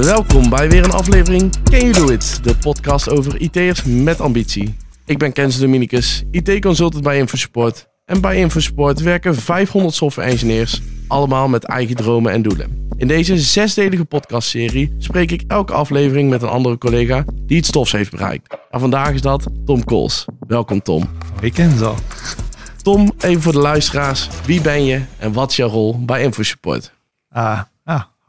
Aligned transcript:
Welkom 0.00 0.50
bij 0.50 0.70
weer 0.70 0.84
een 0.84 0.92
aflevering 0.92 1.52
Can 1.62 1.78
You 1.78 1.92
Do 1.92 2.08
It, 2.12 2.44
de 2.44 2.56
podcast 2.56 3.10
over 3.10 3.40
IT'ers 3.40 3.82
met 3.84 4.20
ambitie. 4.20 4.76
Ik 5.04 5.18
ben 5.18 5.32
Kenzo 5.32 5.60
Dominicus, 5.60 6.22
IT-consultant 6.30 7.02
bij 7.02 7.18
InfoSupport. 7.18 7.88
En 8.04 8.20
bij 8.20 8.36
InfoSupport 8.36 9.00
werken 9.00 9.34
500 9.34 9.94
software 9.94 10.30
engineers, 10.30 10.82
allemaal 11.08 11.48
met 11.48 11.64
eigen 11.64 11.96
dromen 11.96 12.32
en 12.32 12.42
doelen. 12.42 12.88
In 12.96 13.06
deze 13.06 13.38
zesdelige 13.38 14.04
podcastserie 14.04 14.94
spreek 14.98 15.30
ik 15.30 15.42
elke 15.46 15.72
aflevering 15.72 16.30
met 16.30 16.42
een 16.42 16.48
andere 16.48 16.78
collega 16.78 17.24
die 17.46 17.56
iets 17.56 17.70
tofs 17.70 17.92
heeft 17.92 18.10
bereikt. 18.10 18.56
En 18.70 18.80
vandaag 18.80 19.12
is 19.12 19.22
dat 19.22 19.46
Tom 19.64 19.84
Kools. 19.84 20.24
Welkom 20.46 20.82
Tom. 20.82 21.10
Ik 21.40 21.52
ken 21.52 21.78
zo. 21.78 21.94
Tom, 22.82 23.12
even 23.18 23.42
voor 23.42 23.52
de 23.52 23.58
luisteraars. 23.58 24.28
Wie 24.46 24.60
ben 24.60 24.84
je 24.84 25.02
en 25.18 25.32
wat 25.32 25.50
is 25.50 25.56
jouw 25.56 25.68
rol 25.68 26.04
bij 26.04 26.22
InfoSupport? 26.22 26.92
Ah, 27.28 27.60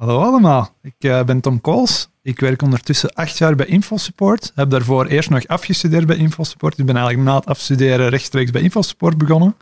hallo 0.04 0.22
allemaal. 0.22 0.76
Ik 0.82 0.96
eh, 0.98 1.24
ben 1.24 1.42
Tom 1.42 1.62
Kools. 1.62 2.10
Ik 2.22 2.40
werk 2.40 2.62
ondertussen 2.62 3.14
acht 3.14 3.38
jaar 3.38 3.56
bij 3.56 3.66
InfoSupport. 3.66 4.52
Heb 4.56 4.70
daarvoor 4.70 5.06
eerst 5.06 5.30
nog 5.30 5.48
afgestudeerd 5.48 6.06
bij 6.06 6.16
InfoSupport. 6.16 6.78
Ik 6.78 6.86
ben 6.86 6.96
eigenlijk 6.96 7.28
na 7.28 7.36
het 7.36 7.46
afstuderen 7.46 8.10
rechtstreeks 8.10 8.52
bij 8.52 8.62
InfoSupport 8.62 9.18
begonnen. 9.18 9.56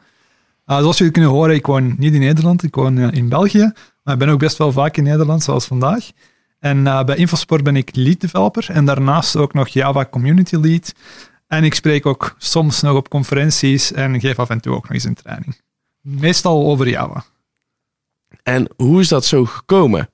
Ah, 0.65 0.79
zoals 0.79 0.97
jullie 0.97 1.13
kunnen 1.13 1.31
horen, 1.31 1.55
ik 1.55 1.65
woon 1.65 1.95
niet 1.97 2.13
in 2.13 2.19
Nederland, 2.19 2.63
ik 2.63 2.75
woon 2.75 2.97
eh, 2.97 3.11
in 3.11 3.29
België. 3.29 3.71
Maar 4.03 4.13
ik 4.13 4.19
ben 4.19 4.29
ook 4.29 4.39
best 4.39 4.57
wel 4.57 4.71
vaak 4.71 4.97
in 4.97 5.03
Nederland, 5.03 5.43
zoals 5.43 5.65
vandaag. 5.65 6.11
En 6.59 6.87
eh, 6.87 7.03
bij 7.03 7.15
InfoSupport 7.15 7.63
ben 7.63 7.75
ik 7.75 7.95
lead 7.95 8.19
developer 8.19 8.69
en 8.69 8.85
daarnaast 8.85 9.35
ook 9.35 9.53
nog 9.53 9.67
Java 9.67 10.05
Community 10.05 10.55
Lead. 10.55 10.93
En 11.47 11.63
ik 11.63 11.73
spreek 11.73 12.05
ook 12.05 12.35
soms 12.37 12.81
nog 12.81 12.95
op 12.95 13.09
conferenties 13.09 13.91
en 13.91 14.19
geef 14.19 14.39
af 14.39 14.49
en 14.49 14.61
toe 14.61 14.75
ook 14.75 14.83
nog 14.83 14.91
eens 14.91 15.03
een 15.03 15.13
training. 15.13 15.61
Meestal 16.01 16.65
over 16.65 16.87
Java. 16.87 17.23
En 18.43 18.67
hoe 18.75 18.99
is 18.99 19.07
dat 19.07 19.25
zo 19.25 19.45
gekomen? 19.45 20.09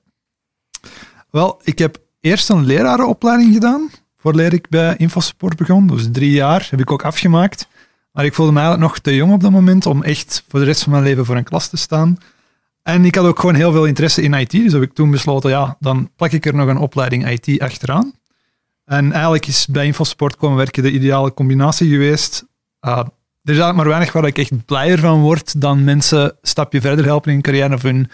Wel, 1.38 1.60
ik 1.62 1.78
heb 1.78 1.98
eerst 2.20 2.48
een 2.48 2.64
lerarenopleiding 2.64 3.52
gedaan, 3.52 3.90
voordat 4.16 4.52
ik 4.52 4.68
bij 4.68 4.94
InfoSupport 4.96 5.56
begon. 5.56 5.86
Dus 5.86 6.08
drie 6.12 6.30
jaar 6.30 6.66
heb 6.70 6.80
ik 6.80 6.90
ook 6.90 7.04
afgemaakt. 7.04 7.68
Maar 8.12 8.24
ik 8.24 8.34
voelde 8.34 8.52
me 8.52 8.58
eigenlijk 8.58 8.88
nog 8.88 8.98
te 8.98 9.14
jong 9.14 9.32
op 9.32 9.40
dat 9.40 9.50
moment 9.50 9.86
om 9.86 10.02
echt 10.02 10.44
voor 10.48 10.60
de 10.60 10.66
rest 10.66 10.82
van 10.82 10.92
mijn 10.92 11.04
leven 11.04 11.24
voor 11.24 11.36
een 11.36 11.44
klas 11.44 11.68
te 11.68 11.76
staan. 11.76 12.16
En 12.82 13.04
ik 13.04 13.14
had 13.14 13.26
ook 13.26 13.38
gewoon 13.38 13.54
heel 13.54 13.72
veel 13.72 13.84
interesse 13.84 14.22
in 14.22 14.34
IT, 14.34 14.50
dus 14.50 14.72
heb 14.72 14.82
ik 14.82 14.92
toen 14.92 15.10
besloten, 15.10 15.50
ja, 15.50 15.76
dan 15.80 16.10
plak 16.16 16.30
ik 16.30 16.46
er 16.46 16.54
nog 16.54 16.68
een 16.68 16.76
opleiding 16.76 17.28
IT 17.28 17.60
achteraan. 17.60 18.12
En 18.84 19.12
eigenlijk 19.12 19.46
is 19.46 19.66
bij 19.66 19.86
InfoSupport 19.86 20.36
komen 20.36 20.56
werken 20.56 20.82
de 20.82 20.90
ideale 20.90 21.34
combinatie 21.34 21.90
geweest. 21.90 22.44
Uh, 22.80 22.92
er 22.98 23.04
is 23.54 23.58
eigenlijk 23.58 23.76
maar 23.76 23.88
weinig 23.88 24.12
waar 24.12 24.26
ik 24.26 24.38
echt 24.38 24.64
blijer 24.64 24.98
van 24.98 25.20
word 25.20 25.60
dan 25.60 25.84
mensen 25.84 26.22
een 26.22 26.32
stapje 26.42 26.80
verder 26.80 27.04
helpen 27.04 27.28
in 27.28 27.34
hun 27.34 27.42
carrière 27.42 27.74
of 27.74 27.82
hun 27.82 28.10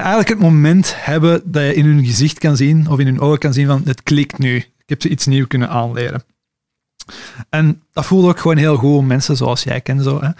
eigenlijk 0.00 0.28
het 0.28 0.38
moment 0.38 0.94
hebben 0.96 1.42
dat 1.44 1.62
je 1.62 1.74
in 1.74 1.84
hun 1.84 2.04
gezicht 2.04 2.38
kan 2.38 2.56
zien 2.56 2.88
of 2.88 2.98
in 2.98 3.06
hun 3.06 3.20
ogen 3.20 3.38
kan 3.38 3.52
zien 3.52 3.66
van 3.66 3.82
het 3.84 4.02
klikt 4.02 4.38
nu. 4.38 4.56
Ik 4.56 4.88
heb 4.88 5.02
ze 5.02 5.08
iets 5.08 5.26
nieuws 5.26 5.46
kunnen 5.46 5.68
aanleren. 5.68 6.24
En 7.48 7.82
dat 7.92 8.06
voelde 8.06 8.28
ook 8.28 8.40
gewoon 8.40 8.56
heel 8.56 8.76
goed 8.76 8.96
om 8.96 9.06
mensen 9.06 9.36
zoals 9.36 9.62
jij 9.62 9.80
kent 9.80 10.02
zo, 10.02 10.20
hè, 10.20 10.30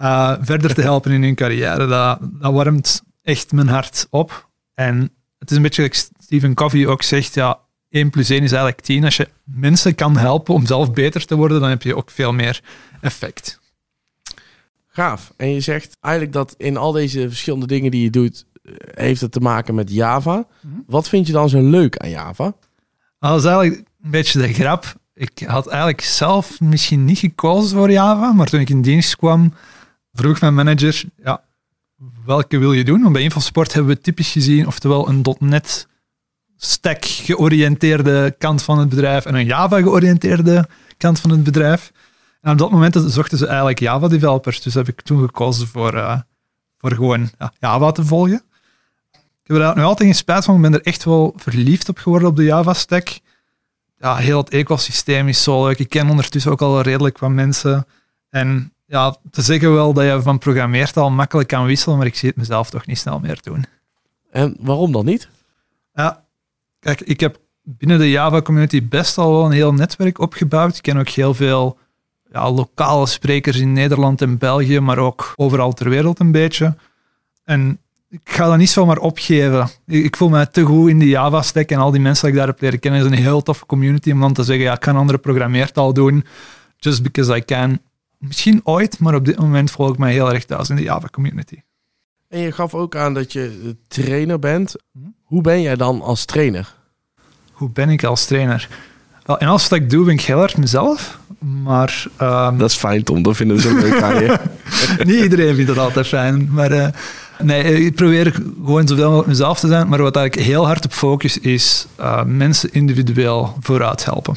uh, 0.00 0.36
verder 0.40 0.74
te 0.74 0.82
helpen 0.82 1.12
in 1.12 1.22
hun 1.22 1.34
carrière. 1.34 1.86
Dat, 1.86 2.18
dat 2.22 2.52
warmt 2.52 3.02
echt 3.22 3.52
mijn 3.52 3.68
hart 3.68 4.06
op. 4.10 4.48
En 4.74 5.10
het 5.38 5.50
is 5.50 5.56
een 5.56 5.62
beetje 5.62 5.82
like 5.82 5.96
Stephen 6.20 6.54
Covey 6.54 6.86
ook 6.86 7.02
zegt, 7.02 7.34
ja, 7.34 7.58
1 7.90 8.10
plus 8.10 8.28
1 8.28 8.42
is 8.42 8.52
eigenlijk 8.52 8.80
10. 8.80 9.04
Als 9.04 9.16
je 9.16 9.28
mensen 9.44 9.94
kan 9.94 10.16
helpen 10.16 10.54
om 10.54 10.66
zelf 10.66 10.92
beter 10.92 11.26
te 11.26 11.36
worden, 11.36 11.60
dan 11.60 11.68
heb 11.68 11.82
je 11.82 11.96
ook 11.96 12.10
veel 12.10 12.32
meer 12.32 12.60
effect. 13.00 13.60
Gaaf. 14.86 15.32
En 15.36 15.50
je 15.50 15.60
zegt 15.60 15.96
eigenlijk 16.00 16.34
dat 16.34 16.54
in 16.58 16.76
al 16.76 16.92
deze 16.92 17.28
verschillende 17.28 17.66
dingen 17.66 17.90
die 17.90 18.02
je 18.02 18.10
doet, 18.10 18.44
eh, 18.44 18.49
heeft 18.94 19.20
het 19.20 19.32
te 19.32 19.40
maken 19.40 19.74
met 19.74 19.90
Java. 19.92 20.46
Wat 20.86 21.08
vind 21.08 21.26
je 21.26 21.32
dan 21.32 21.48
zo 21.48 21.60
leuk 21.60 21.96
aan 21.96 22.10
Java? 22.10 22.52
Dat 23.18 23.38
is 23.38 23.44
eigenlijk 23.44 23.76
een 24.02 24.10
beetje 24.10 24.40
de 24.40 24.52
grap. 24.52 24.94
Ik 25.14 25.42
had 25.46 25.66
eigenlijk 25.66 26.00
zelf 26.00 26.60
misschien 26.60 27.04
niet 27.04 27.18
gekozen 27.18 27.76
voor 27.76 27.90
Java, 27.90 28.32
maar 28.32 28.46
toen 28.46 28.60
ik 28.60 28.70
in 28.70 28.82
dienst 28.82 29.16
kwam, 29.16 29.54
vroeg 30.12 30.40
mijn 30.40 30.54
manager, 30.54 31.02
ja, 31.22 31.42
welke 32.24 32.58
wil 32.58 32.72
je 32.72 32.84
doen? 32.84 33.00
Want 33.00 33.12
bij 33.12 33.22
InfoSport 33.22 33.72
hebben 33.72 33.94
we 33.94 34.00
typisch 34.00 34.32
gezien, 34.32 34.66
oftewel 34.66 35.08
een 35.08 35.24
.NET 35.38 35.88
stack 36.56 37.04
georiënteerde 37.04 38.34
kant 38.38 38.62
van 38.62 38.78
het 38.78 38.88
bedrijf 38.88 39.24
en 39.24 39.34
een 39.34 39.46
Java 39.46 39.80
georiënteerde 39.80 40.68
kant 40.96 41.20
van 41.20 41.30
het 41.30 41.44
bedrijf. 41.44 41.92
En 42.40 42.52
op 42.52 42.58
dat 42.58 42.70
moment 42.70 43.02
zochten 43.06 43.38
ze 43.38 43.46
eigenlijk 43.46 43.78
Java 43.78 44.08
developers, 44.08 44.62
dus 44.62 44.74
heb 44.74 44.88
ik 44.88 45.00
toen 45.00 45.20
gekozen 45.20 45.66
voor, 45.66 45.94
uh, 45.94 46.20
voor 46.78 46.92
gewoon 46.92 47.30
ja, 47.38 47.52
Java 47.60 47.92
te 47.92 48.04
volgen. 48.04 48.42
Ik 49.50 49.56
heb 49.56 49.64
er 49.64 49.76
nu 49.76 49.82
altijd 49.82 50.08
geen 50.08 50.18
spijt 50.18 50.44
van, 50.44 50.54
ik 50.54 50.60
ben 50.60 50.74
er 50.74 50.82
echt 50.82 51.04
wel 51.04 51.32
verliefd 51.36 51.88
op 51.88 51.98
geworden 51.98 52.28
op 52.28 52.36
de 52.36 52.44
Java 52.44 52.74
stack. 52.74 53.20
Ja, 53.98 54.16
heel 54.16 54.38
het 54.38 54.48
ecosysteem 54.48 55.28
is 55.28 55.42
zo 55.42 55.66
leuk. 55.66 55.78
Ik 55.78 55.88
ken 55.88 56.10
ondertussen 56.10 56.50
ook 56.52 56.62
al 56.62 56.80
redelijk 56.80 57.18
wat 57.18 57.30
mensen. 57.30 57.86
En 58.28 58.72
ja, 58.86 59.16
te 59.30 59.42
zeggen 59.42 59.74
wel 59.74 59.92
dat 59.92 60.04
je 60.04 60.22
van 60.22 60.38
programmeertaal 60.38 61.10
makkelijk 61.10 61.48
kan 61.48 61.64
wisselen, 61.64 61.98
maar 61.98 62.06
ik 62.06 62.14
zie 62.14 62.28
het 62.28 62.38
mezelf 62.38 62.70
toch 62.70 62.86
niet 62.86 62.98
snel 62.98 63.18
meer 63.18 63.38
doen. 63.42 63.64
En 64.30 64.56
waarom 64.60 64.92
dan 64.92 65.04
niet? 65.04 65.28
Ja, 65.94 66.24
kijk, 66.78 67.00
ik 67.00 67.20
heb 67.20 67.38
binnen 67.62 67.98
de 67.98 68.10
Java-community 68.10 68.88
best 68.88 69.18
al 69.18 69.32
wel 69.32 69.44
een 69.44 69.52
heel 69.52 69.74
netwerk 69.74 70.18
opgebouwd. 70.18 70.76
Ik 70.76 70.82
ken 70.82 70.96
ook 70.96 71.08
heel 71.08 71.34
veel 71.34 71.78
ja, 72.32 72.50
lokale 72.50 73.06
sprekers 73.06 73.56
in 73.56 73.72
Nederland 73.72 74.22
en 74.22 74.38
België, 74.38 74.80
maar 74.80 74.98
ook 74.98 75.32
overal 75.36 75.72
ter 75.72 75.88
wereld 75.88 76.18
een 76.20 76.32
beetje. 76.32 76.76
En 77.44 77.80
ik 78.10 78.20
ga 78.24 78.48
dat 78.48 78.56
niet 78.56 78.70
zomaar 78.70 78.98
opgeven. 78.98 79.68
Ik 79.86 80.16
voel 80.16 80.28
me 80.28 80.48
te 80.48 80.62
goed 80.62 80.88
in 80.88 80.98
de 80.98 81.08
Java-stack 81.08 81.70
en 81.70 81.78
al 81.78 81.90
die 81.90 82.00
mensen 82.00 82.24
die 82.24 82.32
ik 82.32 82.38
daar 82.38 82.48
heb 82.48 82.60
leren 82.60 82.78
kennen. 82.78 83.00
Het 83.00 83.10
is 83.10 83.16
een 83.16 83.24
heel 83.24 83.42
toffe 83.42 83.66
community 83.66 84.10
om 84.10 84.20
dan 84.20 84.32
te 84.32 84.42
zeggen, 84.42 84.64
ja, 84.64 84.72
ik 84.72 84.80
kan 84.80 84.94
een 84.94 85.00
andere 85.00 85.18
programmeertaal 85.18 85.92
doen, 85.92 86.24
just 86.76 87.02
because 87.02 87.36
I 87.36 87.44
can. 87.44 87.80
Misschien 88.18 88.60
ooit, 88.64 88.98
maar 88.98 89.14
op 89.14 89.24
dit 89.24 89.38
moment 89.38 89.70
volg 89.70 89.92
ik 89.92 89.98
mij 89.98 90.12
heel 90.12 90.32
erg 90.32 90.44
thuis 90.44 90.70
in 90.70 90.76
de 90.76 90.82
Java-community. 90.82 91.62
En 92.28 92.38
je 92.38 92.52
gaf 92.52 92.74
ook 92.74 92.96
aan 92.96 93.14
dat 93.14 93.32
je 93.32 93.76
trainer 93.88 94.38
bent. 94.38 94.74
Hoe 95.22 95.42
ben 95.42 95.60
jij 95.60 95.76
dan 95.76 96.02
als 96.02 96.24
trainer? 96.24 96.74
Hoe 97.52 97.70
ben 97.70 97.88
ik 97.88 98.04
als 98.04 98.24
trainer? 98.24 98.68
Wel, 99.24 99.38
in 99.38 99.46
alles 99.46 99.68
wat 99.68 99.78
ik 99.78 99.90
doe 99.90 100.04
ben 100.04 100.14
ik 100.14 100.20
heel 100.20 100.42
erg 100.42 100.56
mezelf, 100.56 101.18
maar... 101.38 102.06
Um... 102.20 102.58
Dat 102.58 102.70
is 102.70 102.76
fijn, 102.76 103.04
Tom. 103.04 103.22
Dat 103.22 103.36
vinden 103.36 103.80
leuk 103.80 104.02
aan 104.02 104.22
je. 104.22 104.38
Niet 105.04 105.22
iedereen 105.22 105.54
vindt 105.54 105.74
dat 105.74 105.78
altijd 105.78 106.06
fijn, 106.06 106.48
maar... 106.52 106.72
Uh, 106.72 106.88
nee, 107.42 107.84
ik 107.84 107.94
probeer 107.94 108.42
gewoon 108.64 108.88
zoveel 108.88 109.04
mogelijk 109.04 109.28
mezelf 109.28 109.60
te 109.60 109.68
zijn, 109.68 109.88
maar 109.88 110.02
wat 110.02 110.16
ik 110.16 110.34
heel 110.34 110.66
hard 110.66 110.84
op 110.84 110.92
focus 110.92 111.38
is 111.38 111.86
uh, 112.00 112.24
mensen 112.24 112.72
individueel 112.72 113.56
vooruit 113.60 114.04
helpen. 114.04 114.36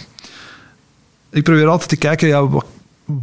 Ik 1.30 1.44
probeer 1.44 1.68
altijd 1.68 1.90
te 1.90 1.97
kijken, 1.97 2.28
ja, 2.28 2.47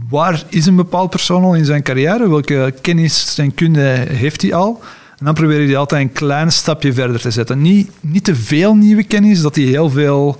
waar 0.09 0.43
is 0.49 0.67
een 0.67 0.77
bepaald 0.77 1.11
persoon 1.11 1.45
al 1.45 1.55
in 1.55 1.65
zijn 1.65 1.83
carrière? 1.83 2.29
Welke 2.29 2.75
kennis 2.81 3.39
en 3.39 3.55
kunde 3.55 4.05
heeft 4.09 4.43
hij 4.43 4.55
al? 4.55 4.81
En 5.19 5.25
dan 5.25 5.35
probeer 5.35 5.61
je 5.61 5.67
die 5.67 5.79
altijd 5.79 6.03
een 6.03 6.13
klein 6.13 6.53
stapje 6.53 6.93
verder 6.93 7.21
te 7.21 7.31
zetten. 7.31 7.63
Niet, 7.63 7.91
niet 8.01 8.25
te 8.25 8.35
veel 8.35 8.75
nieuwe 8.75 9.03
kennis, 9.03 9.41
dat 9.41 9.55
hij 9.55 9.65
heel 9.65 9.91
veel 9.91 10.39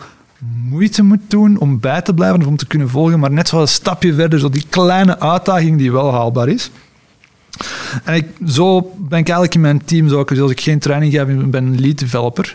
moeite 0.69 1.03
moet 1.03 1.21
doen 1.29 1.59
om 1.59 1.81
bij 1.81 2.03
te 2.03 2.15
blijven 2.15 2.41
of 2.41 2.47
om 2.47 2.57
te 2.57 2.67
kunnen 2.67 2.89
volgen, 2.89 3.19
maar 3.19 3.31
net 3.31 3.49
zo 3.49 3.61
een 3.61 3.69
stapje 3.69 4.15
verder, 4.15 4.39
zo 4.39 4.49
die 4.51 4.67
kleine 4.69 5.21
uitdaging 5.21 5.79
die 5.79 5.93
wel 5.93 6.13
haalbaar 6.13 6.49
is. 6.49 6.71
En 8.05 8.15
ik, 8.15 8.27
zo 8.47 8.81
ben 8.99 9.19
ik 9.19 9.29
eigenlijk 9.29 9.55
in 9.55 9.61
mijn 9.61 9.85
team, 9.85 10.09
zo, 10.09 10.23
als 10.23 10.51
ik 10.51 10.61
geen 10.61 10.79
training 10.79 11.13
geef, 11.13 11.29
ik 11.29 11.51
ben 11.51 11.81
lead 11.81 11.99
developer, 11.99 12.55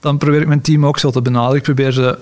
dan 0.00 0.18
probeer 0.18 0.40
ik 0.40 0.46
mijn 0.46 0.60
team 0.60 0.86
ook 0.86 0.98
zo 0.98 1.10
te 1.10 1.22
benaderen. 1.22 1.56
Ik 1.56 1.62
probeer 1.62 1.92
ze 1.92 2.18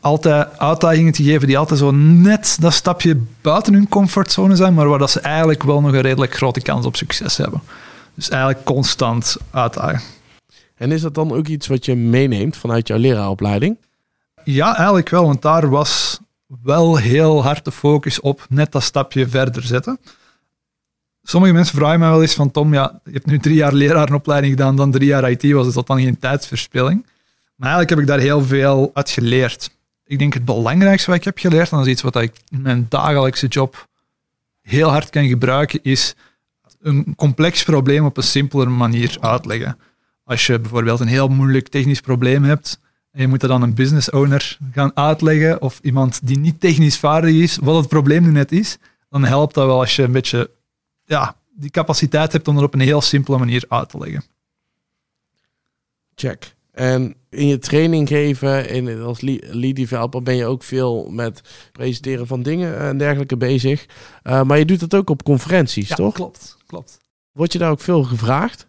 altijd 0.00 0.58
uitdagingen 0.58 1.12
te 1.12 1.22
geven 1.22 1.46
die 1.46 1.58
altijd 1.58 1.80
zo 1.80 1.90
net 1.90 2.56
dat 2.60 2.72
stapje 2.72 3.20
buiten 3.40 3.72
hun 3.72 3.88
comfortzone 3.88 4.56
zijn, 4.56 4.74
maar 4.74 4.88
waar 4.88 4.98
dat 4.98 5.10
ze 5.10 5.20
eigenlijk 5.20 5.62
wel 5.62 5.80
nog 5.80 5.92
een 5.92 6.00
redelijk 6.00 6.34
grote 6.34 6.60
kans 6.60 6.86
op 6.86 6.96
succes 6.96 7.36
hebben. 7.36 7.62
Dus 8.14 8.28
eigenlijk 8.28 8.64
constant 8.64 9.36
uitdagen. 9.50 10.00
En 10.76 10.92
is 10.92 11.00
dat 11.00 11.14
dan 11.14 11.32
ook 11.32 11.46
iets 11.46 11.66
wat 11.66 11.84
je 11.84 11.94
meeneemt 11.94 12.56
vanuit 12.56 12.88
jouw 12.88 12.98
leraaropleiding? 12.98 13.78
Ja, 14.44 14.76
eigenlijk 14.76 15.08
wel, 15.08 15.24
want 15.24 15.42
daar 15.42 15.68
was 15.68 16.20
wel 16.62 16.96
heel 16.96 17.42
hard 17.42 17.64
de 17.64 17.72
focus 17.72 18.20
op 18.20 18.46
net 18.48 18.72
dat 18.72 18.82
stapje 18.82 19.28
verder 19.28 19.62
zetten. 19.62 19.98
Sommige 21.28 21.52
mensen 21.52 21.76
vragen 21.76 21.98
mij 21.98 22.08
wel 22.08 22.22
eens 22.22 22.34
van 22.34 22.50
Tom, 22.50 22.72
ja, 22.72 23.00
je 23.04 23.12
hebt 23.12 23.26
nu 23.26 23.38
drie 23.38 23.54
jaar 23.54 23.72
leraaropleiding 23.72 24.52
gedaan, 24.52 24.76
dan 24.76 24.90
drie 24.90 25.08
jaar 25.08 25.30
IT, 25.30 25.52
was 25.52 25.74
dat 25.74 25.86
dan 25.86 26.00
geen 26.00 26.18
tijdsverspilling? 26.18 27.06
Maar 27.56 27.68
eigenlijk 27.68 27.90
heb 27.90 27.98
ik 27.98 28.06
daar 28.06 28.18
heel 28.18 28.44
veel 28.44 28.90
uit 28.94 29.10
geleerd. 29.10 29.70
Ik 30.04 30.18
denk 30.18 30.34
het 30.34 30.44
belangrijkste 30.44 31.10
wat 31.10 31.18
ik 31.18 31.24
heb 31.24 31.38
geleerd, 31.38 31.70
en 31.70 31.76
dat 31.76 31.86
is 31.86 31.92
iets 31.92 32.02
wat 32.02 32.16
ik 32.16 32.32
in 32.48 32.62
mijn 32.62 32.86
dagelijkse 32.88 33.46
job 33.46 33.88
heel 34.62 34.88
hard 34.88 35.10
kan 35.10 35.26
gebruiken, 35.26 35.78
is 35.82 36.14
een 36.80 37.14
complex 37.16 37.64
probleem 37.64 38.04
op 38.04 38.16
een 38.16 38.22
simpele 38.22 38.66
manier 38.66 39.16
uitleggen. 39.20 39.78
Als 40.24 40.46
je 40.46 40.58
bijvoorbeeld 40.58 41.00
een 41.00 41.06
heel 41.06 41.28
moeilijk 41.28 41.68
technisch 41.68 42.00
probleem 42.00 42.44
hebt, 42.44 42.80
en 43.10 43.20
je 43.20 43.28
moet 43.28 43.40
dat 43.40 43.50
dan 43.50 43.62
een 43.62 43.74
business 43.74 44.10
owner 44.10 44.58
gaan 44.72 44.96
uitleggen, 44.96 45.62
of 45.62 45.78
iemand 45.82 46.20
die 46.22 46.38
niet 46.38 46.60
technisch 46.60 46.98
vaardig 46.98 47.34
is, 47.34 47.58
wat 47.62 47.76
het 47.76 47.88
probleem 47.88 48.22
nu 48.22 48.30
net 48.30 48.52
is, 48.52 48.78
dan 49.10 49.24
helpt 49.24 49.54
dat 49.54 49.66
wel 49.66 49.80
als 49.80 49.96
je 49.96 50.02
een 50.02 50.12
beetje 50.12 50.50
ja, 51.06 51.36
die 51.54 51.70
capaciteit 51.70 52.32
hebt 52.32 52.48
om 52.48 52.54
dat 52.54 52.64
op 52.64 52.74
een 52.74 52.80
heel 52.80 53.00
simpele 53.00 53.38
manier 53.38 53.64
uit 53.68 53.88
te 53.88 53.98
leggen. 53.98 54.24
Check. 56.14 56.54
En 56.72 57.14
in 57.30 57.46
je 57.46 57.58
training 57.58 58.08
geven, 58.08 58.68
in, 58.68 59.00
als 59.00 59.20
lead 59.20 59.76
developer, 59.76 60.22
ben 60.22 60.36
je 60.36 60.44
ook 60.46 60.62
veel 60.62 61.08
met 61.10 61.40
presenteren 61.72 62.26
van 62.26 62.42
dingen 62.42 62.78
en 62.78 62.98
dergelijke 62.98 63.36
bezig. 63.36 63.86
Uh, 64.24 64.42
maar 64.42 64.58
je 64.58 64.64
doet 64.64 64.80
dat 64.80 64.94
ook 64.94 65.10
op 65.10 65.22
conferenties, 65.22 65.88
ja, 65.88 65.94
toch? 65.94 66.14
klopt, 66.14 66.56
klopt. 66.66 66.98
Word 67.32 67.52
je 67.52 67.58
daar 67.58 67.70
ook 67.70 67.80
veel 67.80 68.02
gevraagd? 68.02 68.66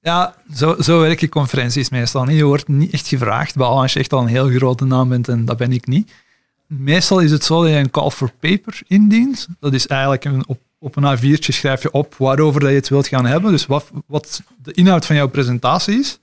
Ja, 0.00 0.34
zo, 0.54 0.76
zo 0.80 1.00
werken 1.00 1.28
conferenties 1.28 1.90
meestal 1.90 2.24
niet. 2.24 2.36
Je 2.36 2.44
wordt 2.44 2.68
niet 2.68 2.92
echt 2.92 3.06
gevraagd, 3.06 3.56
behalve 3.56 3.82
als 3.82 3.92
je 3.92 3.98
echt 3.98 4.12
al 4.12 4.20
een 4.20 4.26
heel 4.26 4.48
grote 4.48 4.84
naam 4.84 5.08
bent 5.08 5.28
en 5.28 5.44
dat 5.44 5.56
ben 5.56 5.72
ik 5.72 5.86
niet. 5.86 6.12
Meestal 6.66 7.20
is 7.20 7.30
het 7.30 7.44
zo 7.44 7.62
dat 7.62 7.70
je 7.70 7.76
een 7.76 7.90
call 7.90 8.10
for 8.10 8.32
paper 8.40 8.80
indient. 8.86 9.48
Dat 9.60 9.72
is 9.72 9.86
eigenlijk 9.86 10.24
een, 10.24 10.46
op, 10.46 10.58
op 10.86 10.96
een 10.96 11.18
A4'tje 11.18 11.52
schrijf 11.52 11.82
je 11.82 11.90
op 11.90 12.14
waarover 12.14 12.60
dat 12.60 12.70
je 12.70 12.76
het 12.76 12.88
wilt 12.88 13.08
gaan 13.08 13.26
hebben. 13.26 13.50
Dus 13.50 13.66
wat, 13.66 13.90
wat 14.06 14.42
de 14.62 14.72
inhoud 14.72 15.06
van 15.06 15.16
jouw 15.16 15.28
presentatie 15.28 15.98
is. 15.98 16.18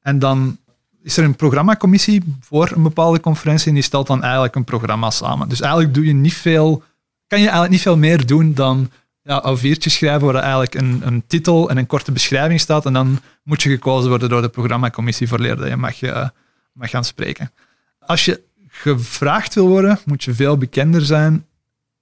En 0.00 0.18
dan 0.18 0.58
is 1.02 1.16
er 1.16 1.24
een 1.24 1.36
programmacommissie 1.36 2.22
voor 2.40 2.70
een 2.74 2.82
bepaalde 2.82 3.20
conferentie 3.20 3.68
en 3.68 3.74
die 3.74 3.82
stelt 3.82 4.06
dan 4.06 4.22
eigenlijk 4.22 4.54
een 4.54 4.64
programma 4.64 5.10
samen. 5.10 5.48
Dus 5.48 5.60
eigenlijk 5.60 5.94
doe 5.94 6.06
je 6.06 6.12
niet 6.12 6.34
veel, 6.34 6.82
kan 7.26 7.38
je 7.38 7.44
eigenlijk 7.44 7.72
niet 7.72 7.82
veel 7.82 7.96
meer 7.96 8.26
doen 8.26 8.54
dan 8.54 8.90
ja, 9.22 9.56
A4'tjes 9.56 9.92
schrijven 9.92 10.26
waar 10.26 10.42
eigenlijk 10.42 10.74
een, 10.74 11.00
een 11.04 11.22
titel 11.26 11.70
en 11.70 11.76
een 11.76 11.86
korte 11.86 12.12
beschrijving 12.12 12.60
staat 12.60 12.86
en 12.86 12.92
dan 12.92 13.20
moet 13.42 13.62
je 13.62 13.70
gekozen 13.70 14.08
worden 14.08 14.28
door 14.28 14.42
de 14.42 14.48
programmacommissie 14.48 15.28
voor 15.28 15.38
leren 15.38 15.58
dat 15.58 15.68
je 15.68 15.76
mag, 15.76 16.02
uh, 16.02 16.28
mag 16.72 16.90
gaan 16.90 17.04
spreken. 17.04 17.52
Als 17.98 18.24
je 18.24 18.40
gevraagd 18.68 19.54
wil 19.54 19.68
worden, 19.68 19.98
moet 20.04 20.24
je 20.24 20.34
veel 20.34 20.56
bekender 20.56 21.02
zijn. 21.02 21.46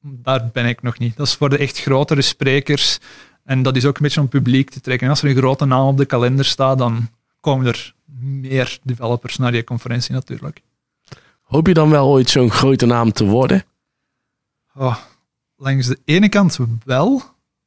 Daar 0.09 0.51
ben 0.53 0.67
ik 0.67 0.83
nog 0.83 0.99
niet. 0.99 1.17
Dat 1.17 1.27
is 1.27 1.35
voor 1.35 1.49
de 1.49 1.59
echt 1.59 1.81
grotere 1.81 2.23
sprekers. 2.23 2.99
En 3.45 3.63
dat 3.63 3.77
is 3.77 3.85
ook 3.85 3.97
een 3.97 4.03
beetje 4.03 4.21
om 4.21 4.29
publiek 4.29 4.71
te 4.71 4.81
trekken. 4.81 5.07
En 5.07 5.13
als 5.13 5.23
er 5.23 5.29
een 5.29 5.37
grote 5.37 5.65
naam 5.65 5.87
op 5.87 5.97
de 5.97 6.05
kalender 6.05 6.45
staat, 6.45 6.79
dan 6.79 7.09
komen 7.41 7.67
er 7.67 7.95
meer 8.21 8.79
developers 8.83 9.37
naar 9.37 9.53
die 9.53 9.65
conferentie 9.65 10.15
natuurlijk. 10.15 10.61
Hoop 11.43 11.67
je 11.67 11.75
dan 11.75 11.91
wel 11.91 12.09
ooit 12.09 12.31
zo'n 12.31 12.51
grote 12.51 12.87
naam 12.87 13.13
te 13.13 13.25
worden? 13.25 13.65
Oh, 14.75 14.97
langs 15.57 15.87
de 15.87 15.99
ene 16.05 16.29
kant 16.29 16.59
wel, 16.85 17.23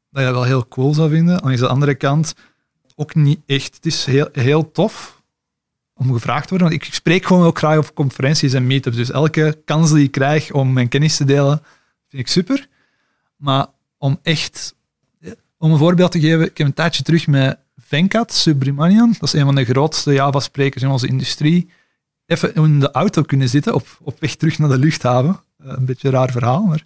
dat 0.10 0.22
je 0.22 0.28
dat 0.28 0.34
wel 0.34 0.44
heel 0.44 0.68
cool 0.68 0.94
zou 0.94 1.10
vinden. 1.10 1.40
Langs 1.44 1.60
de 1.60 1.68
andere 1.68 1.96
kant 1.96 2.36
ook 2.96 3.16
niet 3.16 3.40
echt. 3.46 3.76
Het 3.76 3.86
is 3.86 4.06
heel, 4.06 4.30
heel 4.32 4.72
tof 4.72 5.22
om 5.94 6.14
gevraagd 6.14 6.44
te 6.44 6.50
worden. 6.50 6.70
Want 6.70 6.82
ik 6.82 6.94
spreek 6.94 7.26
gewoon 7.26 7.46
ook 7.46 7.58
graag 7.58 7.78
op 7.78 7.94
conferenties 7.94 8.54
en 8.54 8.68
meetups. 8.68 8.96
Dus 8.96 9.12
elke 9.12 9.62
kans 9.66 9.92
die 9.92 10.04
ik 10.04 10.12
krijg 10.12 10.52
om 10.52 10.74
mijn 10.74 10.88
kennis 10.88 11.18
te 11.18 11.26
delen, 11.26 11.62
vind 12.10 12.22
ik 12.22 12.28
super. 12.28 12.68
Maar 13.36 13.68
om 13.98 14.20
echt, 14.24 14.76
om 15.58 15.72
een 15.72 15.78
voorbeeld 15.78 16.12
te 16.12 16.20
geven, 16.20 16.46
ik 16.46 16.58
heb 16.58 16.68
een 16.68 16.74
tijdje 16.74 17.04
terug 17.04 17.28
met 17.28 17.60
Venkat 17.78 18.34
Subramanian, 18.34 19.16
dat 19.20 19.34
is 19.34 19.34
een 19.34 19.46
van 19.46 19.56
de 19.56 19.66
grootste 19.66 20.14
Java-sprekers 20.14 20.84
in 20.84 20.90
onze 20.90 21.08
industrie, 21.08 21.70
even 22.26 22.54
in 22.54 22.80
de 22.80 22.92
auto 22.92 23.22
kunnen 23.22 23.50
zitten 23.50 23.74
op, 23.74 23.88
op 24.02 24.20
weg 24.20 24.36
terug 24.36 24.60
naar 24.60 24.70
de 24.70 24.78
luchthaven. 24.78 25.40
Eh, 25.58 25.68
een 25.68 25.86
beetje 25.86 26.08
een 26.08 26.14
raar 26.14 26.32
verhaal, 26.32 26.64
maar 26.64 26.86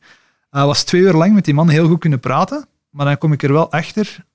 hij 0.49 0.65
was 0.65 0.83
twee 0.83 1.01
uur 1.01 1.13
lang 1.13 1.33
met 1.33 1.45
die 1.45 1.53
man 1.53 1.69
heel 1.69 1.87
goed 1.87 1.99
kunnen 1.99 2.19
praten. 2.19 2.67
Maar 2.89 3.05
dan 3.05 3.17
kom 3.17 3.33
ik 3.33 3.43
er 3.43 3.53
wel 3.53 3.71
achter, 3.71 4.25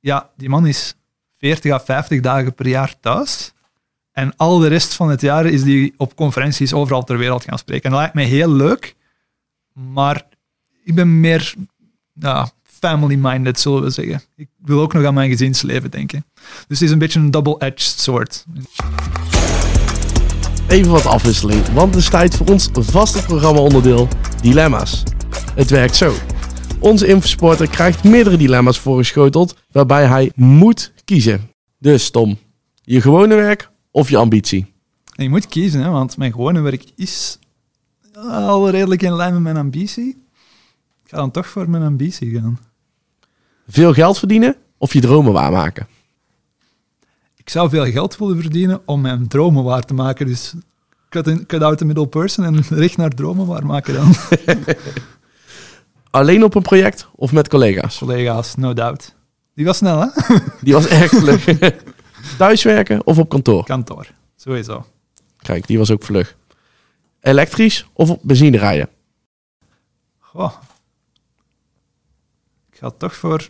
ja, 0.00 0.30
die 0.36 0.48
man 0.48 0.66
is 0.66 0.94
40 1.38 1.72
à 1.72 1.80
50 1.80 2.20
dagen 2.20 2.54
per 2.54 2.68
jaar 2.68 3.00
thuis. 3.00 3.52
En 4.12 4.36
al 4.36 4.58
de 4.58 4.68
rest 4.68 4.94
van 4.94 5.08
het 5.08 5.20
jaar 5.20 5.46
is 5.46 5.62
die 5.62 5.94
op 5.96 6.16
conferenties 6.16 6.72
overal 6.72 7.04
ter 7.04 7.18
wereld 7.18 7.44
gaan 7.44 7.58
spreken. 7.58 7.84
En 7.84 7.90
dat 7.90 7.98
lijkt 7.98 8.14
mij 8.14 8.24
heel 8.24 8.50
leuk, 8.50 8.96
maar 9.92 10.28
ik 10.84 10.94
ben 10.94 11.20
meer 11.20 11.54
ja, 12.12 12.50
family-minded, 12.62 13.60
zullen 13.60 13.82
we 13.82 13.90
zeggen. 13.90 14.22
Ik 14.36 14.48
wil 14.56 14.80
ook 14.80 14.92
nog 14.92 15.04
aan 15.04 15.14
mijn 15.14 15.30
gezinsleven 15.30 15.90
denken. 15.90 16.24
Dus 16.34 16.78
het 16.78 16.80
is 16.80 16.90
een 16.90 16.98
beetje 16.98 17.20
een 17.20 17.30
double-edged 17.30 18.00
sword. 18.00 18.44
Even 20.68 20.90
wat 20.90 21.06
afwisseling, 21.06 21.68
want 21.68 21.94
het 21.94 22.02
is 22.02 22.10
tijd 22.10 22.36
voor 22.36 22.46
ons 22.46 22.68
vaste 22.72 23.22
programma-onderdeel 23.22 24.08
Dilemma's. 24.42 25.02
Het 25.54 25.70
werkt 25.70 25.96
zo. 25.96 26.14
Onze 26.80 27.06
infosporter 27.06 27.68
krijgt 27.68 28.04
meerdere 28.04 28.36
dilemma's 28.36 28.78
voorgeschoteld 28.78 29.56
waarbij 29.70 30.06
hij 30.06 30.32
moet 30.34 30.92
kiezen. 31.04 31.50
Dus 31.78 32.10
Tom, 32.10 32.38
je 32.82 33.00
gewone 33.00 33.34
werk 33.34 33.70
of 33.90 34.10
je 34.10 34.16
ambitie? 34.16 34.66
je 35.22 35.28
moet 35.28 35.46
kiezen, 35.46 35.82
hè, 35.82 35.90
want 35.90 36.16
mijn 36.16 36.32
gewone 36.32 36.60
werk 36.60 36.84
is 36.96 37.38
al 38.26 38.70
redelijk 38.70 39.02
in 39.02 39.16
lijn 39.16 39.32
met 39.32 39.42
mijn 39.42 39.56
ambitie. 39.56 40.08
Ik 41.04 41.10
ga 41.10 41.16
dan 41.16 41.30
toch 41.30 41.46
voor 41.46 41.70
mijn 41.70 41.82
ambitie 41.82 42.40
gaan. 42.40 42.58
Veel 43.68 43.92
geld 43.92 44.18
verdienen 44.18 44.56
of 44.78 44.92
je 44.92 45.00
dromen 45.00 45.32
waarmaken? 45.32 45.86
Ik 47.36 47.48
zou 47.54 47.68
veel 47.68 47.84
geld 47.84 48.16
willen 48.16 48.40
verdienen 48.40 48.80
om 48.84 49.00
mijn 49.00 49.28
dromen 49.28 49.64
waar 49.64 49.84
te 49.84 49.94
maken. 49.94 50.26
Dus 50.26 50.54
cut, 51.08 51.46
cut 51.46 51.62
out 51.62 51.78
the 51.78 51.84
middle 51.84 52.06
person 52.06 52.44
en 52.44 52.62
richt 52.84 52.96
naar 52.96 53.10
dromen 53.10 53.46
waarmaken 53.46 53.94
dan. 53.94 54.14
Alleen 56.10 56.44
op 56.44 56.54
een 56.54 56.62
project 56.62 57.08
of 57.14 57.32
met 57.32 57.48
collega's? 57.48 57.98
Collega's, 57.98 58.54
no 58.54 58.72
doubt. 58.72 59.14
Die 59.54 59.64
was 59.64 59.76
snel, 59.76 60.00
hè? 60.00 60.06
Die 60.60 60.72
was 60.72 60.86
echt 60.86 61.16
vlug. 61.16 61.44
Thuiswerken 62.38 63.06
of 63.06 63.18
op 63.18 63.28
kantoor? 63.28 63.64
Kantoor, 63.64 64.06
sowieso. 64.36 64.86
Kijk, 65.38 65.66
die 65.66 65.78
was 65.78 65.90
ook 65.90 66.04
vlug. 66.04 66.36
Elektrisch 67.28 67.86
of 67.92 68.10
op 68.10 68.20
benzine 68.22 68.58
rijden? 68.58 68.88
Goh, 70.18 70.54
ga 72.70 72.90
toch 72.90 73.16
voor 73.16 73.48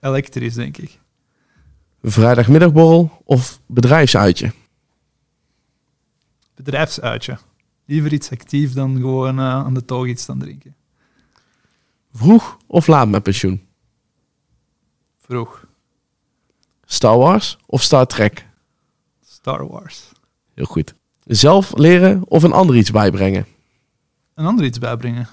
elektrisch, 0.00 0.54
denk 0.54 0.76
ik. 0.76 0.98
Vrijdagmiddagborrel 2.02 3.22
of 3.24 3.60
bedrijfsuitje? 3.66 4.52
Bedrijfsuitje. 6.54 7.38
Liever 7.84 8.12
iets 8.12 8.30
actief 8.30 8.72
dan 8.72 8.96
gewoon 8.96 9.38
uh, 9.38 9.44
aan 9.44 9.74
de 9.74 9.84
toog 9.84 10.06
iets 10.06 10.24
te 10.24 10.36
drinken. 10.36 10.76
Vroeg 12.12 12.58
of 12.66 12.86
laat 12.86 13.08
met 13.08 13.22
pensioen? 13.22 13.68
Vroeg. 15.18 15.66
Star 16.84 17.18
Wars 17.18 17.58
of 17.66 17.82
Star 17.82 18.06
Trek? 18.06 18.46
Star 19.20 19.66
Wars. 19.66 20.12
Heel 20.54 20.64
goed. 20.64 20.98
Zelf 21.24 21.72
leren 21.76 22.22
of 22.28 22.42
een 22.42 22.52
ander 22.52 22.76
iets 22.76 22.90
bijbrengen? 22.90 23.46
Een 24.34 24.46
ander 24.46 24.64
iets 24.64 24.78
bijbrengen. 24.78 25.28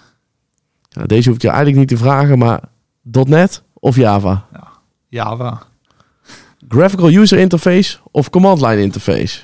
Ja, 0.89 1.03
deze 1.05 1.27
hoef 1.27 1.37
ik 1.37 1.43
je 1.43 1.47
eigenlijk 1.47 1.77
niet 1.77 1.87
te 1.87 1.97
vragen, 1.97 2.37
maar 2.37 2.61
.NET 3.01 3.63
of 3.73 3.95
Java? 3.95 4.47
Ja, 4.53 4.67
Java. 5.07 5.63
Graphical 6.67 7.09
User 7.09 7.39
Interface 7.39 7.97
of 8.11 8.29
Command 8.29 8.61
Line 8.61 8.81
Interface? 8.81 9.39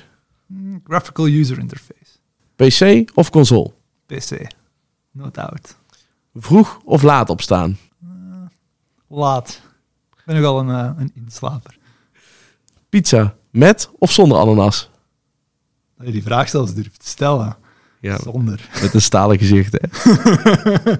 Mm, 0.46 0.80
graphical 0.84 1.26
User 1.26 1.58
Interface. 1.58 2.18
PC 2.56 3.10
of 3.14 3.30
console? 3.30 3.72
PC. 4.06 4.46
No 5.10 5.30
doubt. 5.30 5.76
Vroeg 6.34 6.80
of 6.84 7.02
laat 7.02 7.30
opstaan? 7.30 7.78
Uh, 8.04 8.36
laat. 9.08 9.60
Ik 10.16 10.22
ben 10.24 10.34
nogal 10.34 10.60
een, 10.60 10.68
uh, 10.68 10.90
een 10.96 11.12
inslaper. 11.14 11.78
Pizza 12.88 13.34
met 13.50 13.90
of 13.98 14.12
zonder 14.12 14.38
ananas? 14.38 14.90
Die 16.12 16.22
vraag 16.22 16.48
zelfs 16.48 16.74
durft 16.74 17.00
te 17.00 17.08
stellen. 17.08 17.56
Ja, 18.00 18.18
zonder. 18.18 18.68
Met 18.82 18.94
een 18.94 19.02
stalen 19.02 19.38
gezicht, 19.38 19.78
hè? 19.80 19.88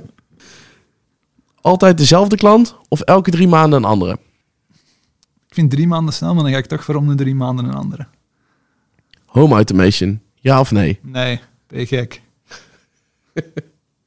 Altijd 1.60 1.98
dezelfde 1.98 2.36
klant 2.36 2.76
of 2.88 3.00
elke 3.00 3.30
drie 3.30 3.48
maanden 3.48 3.78
een 3.78 3.88
andere? 3.88 4.18
Ik 5.48 5.54
vind 5.54 5.70
drie 5.70 5.86
maanden 5.86 6.14
snel, 6.14 6.34
maar 6.34 6.42
dan 6.42 6.52
ga 6.52 6.58
ik 6.58 6.66
toch 6.66 6.84
voor 6.84 6.94
om 6.94 7.08
de 7.08 7.14
drie 7.14 7.34
maanden 7.34 7.64
een 7.64 7.74
andere. 7.74 8.06
Home 9.26 9.54
automation, 9.54 10.20
ja 10.34 10.60
of 10.60 10.70
nee? 10.70 10.98
Nee, 11.02 11.40
ben 11.66 11.78
je 11.80 11.86
gek. 11.86 12.22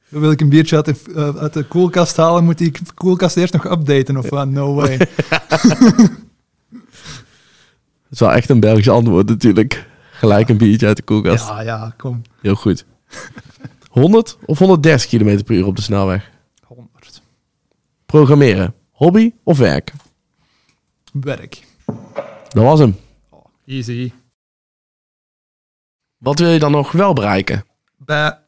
Wil 0.08 0.30
ik 0.30 0.40
een 0.40 0.48
biertje 0.48 0.76
uit 0.76 0.84
de, 0.84 0.94
uh, 1.08 1.36
uit 1.36 1.52
de 1.52 1.64
koelkast 1.64 2.16
halen, 2.16 2.44
moet 2.44 2.58
die 2.58 2.72
koelkast 2.94 3.36
eerst 3.36 3.52
nog 3.52 3.70
updaten 3.70 4.16
of 4.16 4.28
wat? 4.28 4.48
No 4.48 4.74
way. 4.74 4.96
Dat 8.08 8.10
is 8.10 8.18
wel 8.18 8.32
echt 8.32 8.50
een 8.50 8.60
Belgisch 8.60 8.88
antwoord 8.88 9.28
natuurlijk. 9.28 9.87
Gelijk 10.18 10.48
een 10.48 10.56
biertje 10.56 10.86
uit 10.86 10.96
de 10.96 11.02
koelkast. 11.02 11.48
Ja, 11.48 11.60
ja, 11.60 11.94
kom. 11.96 12.22
Heel 12.40 12.54
goed. 12.54 12.84
100 13.88 14.38
of 14.46 14.58
130 14.58 15.08
km 15.08 15.42
per 15.44 15.54
uur 15.54 15.66
op 15.66 15.76
de 15.76 15.82
snelweg? 15.82 16.30
Programmeren. 18.06 18.74
Hobby 18.90 19.32
of 19.42 19.58
werk? 19.58 19.92
Werk. 21.12 21.66
Dat 22.48 22.64
was 22.64 22.78
hem. 22.78 22.96
Oh, 23.28 23.44
easy. 23.66 24.12
Wat 26.16 26.38
wil 26.38 26.50
je 26.50 26.58
dan 26.58 26.70
nog 26.70 26.92
wel 26.92 27.12
bereiken? 27.12 27.64
Bij 27.96 28.38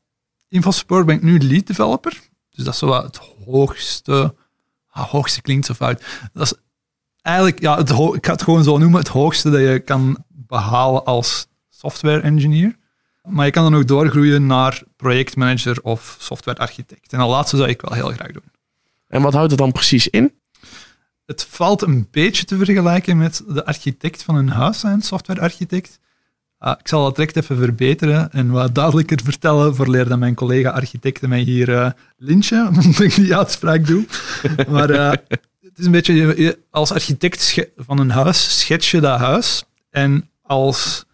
InfoSupport 0.49 1.07
ben 1.07 1.15
ik 1.15 1.23
nu 1.23 1.39
lead 1.39 1.67
developer. 1.67 2.21
Dus 2.51 2.65
dat 2.65 2.73
is 2.73 2.79
zo 2.79 3.03
het 3.03 3.17
hoogste. 3.45 4.35
Ah, 4.91 5.09
hoogste 5.09 5.43
klinkt 5.43 5.67
zo 5.67 5.75
fout. 5.75 6.05
Dat 6.33 6.43
is 6.43 6.55
eigenlijk, 7.23 7.61
ja, 7.61 7.77
het 7.77 7.91
ik 7.91 8.27
ga 8.27 8.33
het 8.33 8.43
gewoon 8.43 8.65
zo 8.65 8.79
noemen, 8.79 8.99
het 8.99 9.09
hoogste 9.09 9.51
dat 9.51 9.61
je 9.61 9.79
kan 9.79 10.25
behalen 10.29 11.05
als 11.05 11.49
software 11.81 12.21
engineer. 12.21 12.77
Maar 13.23 13.47
je 13.47 13.53
kan 13.53 13.71
dan 13.71 13.81
ook 13.81 13.89
doorgroeien 13.89 14.47
naar 14.47 14.83
projectmanager 14.97 15.79
of 15.83 16.17
software 16.19 16.59
architect. 16.59 17.13
En 17.13 17.19
dat 17.19 17.29
laatste 17.29 17.57
zou 17.57 17.69
ik 17.69 17.81
wel 17.81 17.95
heel 17.95 18.11
graag 18.11 18.33
doen. 18.33 18.51
En 19.09 19.23
wat 19.23 19.33
houdt 19.33 19.51
het 19.51 19.61
dan 19.61 19.73
precies 19.73 20.09
in? 20.09 20.33
Het 21.27 21.47
valt 21.51 21.83
een 21.83 22.09
beetje 22.11 22.45
te 22.45 22.57
vergelijken 22.57 23.17
met 23.17 23.43
de 23.49 23.65
architect 23.65 24.23
van 24.23 24.35
een 24.35 24.49
huis 24.49 24.81
zijn, 24.81 25.03
softwarearchitect. 25.03 25.99
Ah, 26.59 26.79
ik 26.79 26.89
zal 26.89 27.05
dat 27.05 27.17
direct 27.17 27.37
even 27.37 27.57
verbeteren 27.57 28.33
en 28.33 28.51
wat 28.51 28.75
duidelijker 28.75 29.21
vertellen 29.25 29.75
voor 29.75 29.89
leer 29.89 30.09
dat 30.09 30.19
mijn 30.19 30.35
collega 30.35 30.71
architecten 30.71 31.29
mij 31.29 31.41
hier 31.41 31.69
uh, 31.69 31.91
lynchen, 32.17 32.67
omdat 32.77 33.01
ik 33.01 33.15
die 33.15 33.37
uitspraak 33.37 33.87
doe. 33.87 34.07
Maar 34.69 34.91
uh, 34.91 35.11
het 35.61 35.79
is 35.79 35.85
een 35.85 35.91
beetje, 35.91 36.15
je, 36.15 36.59
als 36.71 36.93
architect 36.93 37.65
van 37.77 37.99
een 37.99 38.11
huis 38.11 38.59
schets 38.59 38.91
je 38.91 39.01
dat 39.01 39.19
huis 39.19 39.65
en 39.91 40.31
als, 40.43 41.05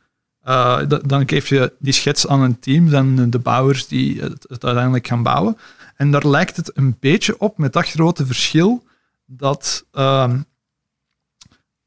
uh, 0.47 0.81
dan 1.05 1.29
geef 1.29 1.49
je 1.49 1.73
die 1.79 1.93
schets 1.93 2.27
aan 2.27 2.41
een 2.41 2.59
team, 2.59 2.91
dan 2.91 3.31
de 3.31 3.39
bouwers 3.39 3.87
die 3.87 4.21
het, 4.21 4.47
uiteindelijk 4.49 5.07
gaan 5.07 5.23
bouwen. 5.23 5.59
En 5.97 6.11
daar 6.11 6.27
lijkt 6.27 6.57
het 6.57 6.71
een 6.75 6.97
beetje 7.01 7.39
op 7.39 7.59
met 7.59 7.73
dat 7.73 7.89
grote 7.89 8.27
verschil 8.27 8.85
dat 9.27 9.85
ehm, 9.93 10.41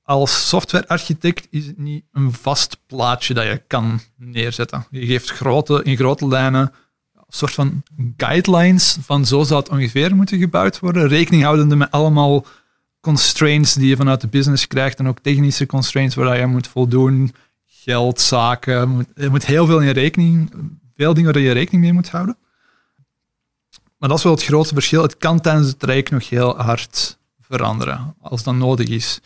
als 0.04 0.48
softwarearchitect 0.48 1.48
is 1.50 1.66
het 1.66 1.78
niet 1.78 2.04
een 2.12 2.34
vast 2.34 2.78
plaatje 2.88 3.34
dat 3.34 3.46
je 3.46 3.62
kan 3.68 4.00
neerzetten. 4.16 4.86
Je 4.90 5.06
geeft 5.06 5.32
grote, 5.32 5.84
in 5.84 5.96
grote 5.96 6.28
lijnen 6.28 6.72
een 7.14 7.24
soort 7.28 7.54
van 7.54 7.84
guidelines 8.18 8.98
van 9.02 9.26
zo 9.26 9.44
zou 9.44 9.60
het 9.60 9.70
ongeveer 9.70 10.16
moeten 10.16 10.40
gebouwd 10.40 10.80
worden, 10.80 11.08
rekening 11.08 11.44
houdende 11.44 11.76
met 11.76 11.92
allemaal 11.92 12.46
constraints 13.02 13.74
die 13.74 13.88
je 13.88 13.96
vanuit 13.96 14.22
de 14.22 14.28
business 14.28 14.68
krijgt 14.68 15.00
en 15.00 15.08
ook 15.08 15.20
technische 15.20 15.66
constraints 15.66 16.16
waar 16.16 16.40
je 16.40 16.46
moet 16.46 16.68
voldoen, 16.68 17.34
geld, 17.84 18.22
zaken. 18.22 19.08
Je 19.16 19.30
moet 19.30 19.46
heel 19.46 19.66
veel 19.66 19.80
in 19.80 19.90
rekening, 19.90 20.52
veel 20.94 21.14
dingen 21.14 21.34
waar 21.34 21.42
je 21.42 21.52
rekening 21.52 21.84
mee 21.84 21.94
moet 21.94 22.10
houden. 22.10 22.38
Maar 23.98 24.10
dat 24.10 24.18
is 24.18 24.24
wel 24.24 24.34
het 24.34 24.44
grootste 24.44 24.74
verschil. 24.74 25.02
Het 25.02 25.18
kan 25.18 25.42
tijdens 25.42 25.68
het 25.68 25.80
traject 25.80 26.12
nog 26.12 26.30
heel 26.30 26.58
hard 26.58 27.18
veranderen, 27.40 28.16
als 28.22 28.44
dat 28.44 28.56
nodig 28.56 28.88
is. 28.88 29.20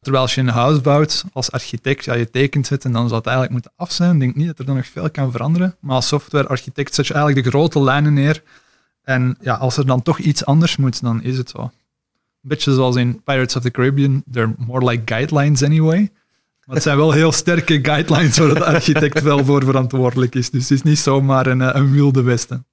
Terwijl 0.00 0.24
als 0.24 0.34
je 0.34 0.40
een 0.40 0.48
huis 0.48 0.80
bouwt 0.80 1.24
als 1.32 1.50
architect, 1.50 2.04
ja, 2.04 2.14
je 2.14 2.30
tekent 2.30 2.68
het 2.68 2.84
en 2.84 2.92
dan 2.92 3.04
zou 3.04 3.16
het 3.16 3.26
eigenlijk 3.26 3.52
moeten 3.52 3.72
af 3.76 3.92
zijn. 3.92 4.14
Ik 4.14 4.20
denk 4.20 4.34
niet 4.34 4.46
dat 4.46 4.58
er 4.58 4.64
dan 4.64 4.76
nog 4.76 4.86
veel 4.86 5.10
kan 5.10 5.30
veranderen. 5.30 5.76
Maar 5.80 5.94
als 5.94 6.08
softwarearchitect 6.08 6.94
zet 6.94 7.06
je 7.06 7.14
eigenlijk 7.14 7.44
de 7.44 7.50
grote 7.50 7.82
lijnen 7.82 8.14
neer. 8.14 8.42
En 9.02 9.36
ja, 9.40 9.54
als 9.54 9.76
er 9.76 9.86
dan 9.86 10.02
toch 10.02 10.18
iets 10.18 10.44
anders 10.44 10.76
moet, 10.76 11.02
dan 11.02 11.22
is 11.22 11.36
het 11.36 11.50
zo. 11.50 11.58
Een 11.58 11.70
beetje 12.40 12.74
zoals 12.74 12.96
in 12.96 13.22
Pirates 13.22 13.56
of 13.56 13.62
the 13.62 13.70
Caribbean, 13.70 14.22
they're 14.30 14.54
more 14.58 14.84
like 14.90 15.02
guidelines 15.14 15.62
anyway. 15.62 16.10
Maar 16.66 16.74
het 16.74 16.84
zijn 16.84 16.96
wel 16.96 17.12
heel 17.12 17.32
sterke 17.32 17.78
guidelines 17.82 18.38
waar 18.38 18.54
de 18.54 18.64
architect 18.64 19.22
wel 19.22 19.44
voor 19.44 19.64
verantwoordelijk 19.64 20.34
is. 20.34 20.50
Dus 20.50 20.62
het 20.62 20.70
is 20.70 20.82
niet 20.82 20.98
zomaar 20.98 21.46
een, 21.46 21.60
eh, 21.60 21.70
een 21.72 21.92
wilde 21.92 22.22
westen. 22.22 22.66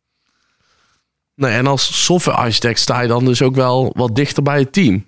Nee, 1.36 1.52
en 1.52 1.68
als 1.68 2.06
software-architect 2.06 2.80
sta 2.80 3.02
je 3.02 3.08
dan 3.08 3.26
dus 3.26 3.42
ook 3.42 3.56
wel 3.56 3.92
wat 3.98 4.16
dichter 4.16 4.44
bij 4.44 4.60
het 4.60 4.74
team. 4.74 5.06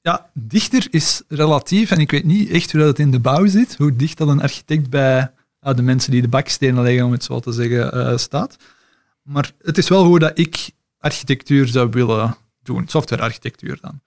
Ja, 0.00 0.30
dichter 0.34 0.86
is 0.90 1.22
relatief 1.28 1.90
en 1.90 1.98
ik 1.98 2.10
weet 2.10 2.24
niet 2.24 2.50
echt 2.50 2.72
hoe 2.72 2.80
dat 2.80 2.98
in 2.98 3.10
de 3.10 3.20
bouw 3.20 3.46
zit, 3.46 3.76
hoe 3.76 3.96
dicht 3.96 4.18
dat 4.18 4.28
een 4.28 4.42
architect 4.42 4.90
bij 4.90 5.32
uh, 5.62 5.74
de 5.74 5.82
mensen 5.82 6.10
die 6.10 6.22
de 6.22 6.28
bakstenen 6.28 6.82
leggen, 6.82 7.04
om 7.04 7.12
het 7.12 7.24
zo 7.24 7.40
te 7.40 7.52
zeggen, 7.52 7.96
uh, 7.96 8.16
staat. 8.16 8.56
Maar 9.22 9.52
het 9.62 9.78
is 9.78 9.88
wel 9.88 10.04
hoe 10.04 10.18
dat 10.18 10.38
ik 10.38 10.70
architectuur 10.98 11.66
zou 11.66 11.90
willen 11.90 12.36
doen, 12.62 12.88
softwarearchitectuur 12.88 13.78
dan. 13.80 14.00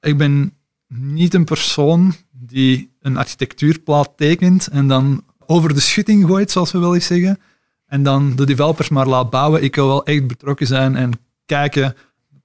Ik 0.00 0.18
ben 0.18 0.52
niet 0.94 1.34
een 1.34 1.44
persoon 1.44 2.14
die 2.30 2.90
een 3.00 3.16
architectuurplaat 3.16 4.12
tekent 4.16 4.66
en 4.66 4.88
dan 4.88 5.24
over 5.46 5.74
de 5.74 5.80
schutting 5.80 6.26
gooit, 6.26 6.50
zoals 6.50 6.72
we 6.72 6.78
wel 6.78 6.94
eens 6.94 7.06
zeggen, 7.06 7.38
en 7.86 8.02
dan 8.02 8.36
de 8.36 8.46
developers 8.46 8.88
maar 8.88 9.06
laat 9.06 9.30
bouwen. 9.30 9.62
Ik 9.62 9.74
wil 9.74 9.86
wel 9.86 10.04
echt 10.04 10.26
betrokken 10.26 10.66
zijn 10.66 10.96
en 10.96 11.10
kijken, 11.46 11.96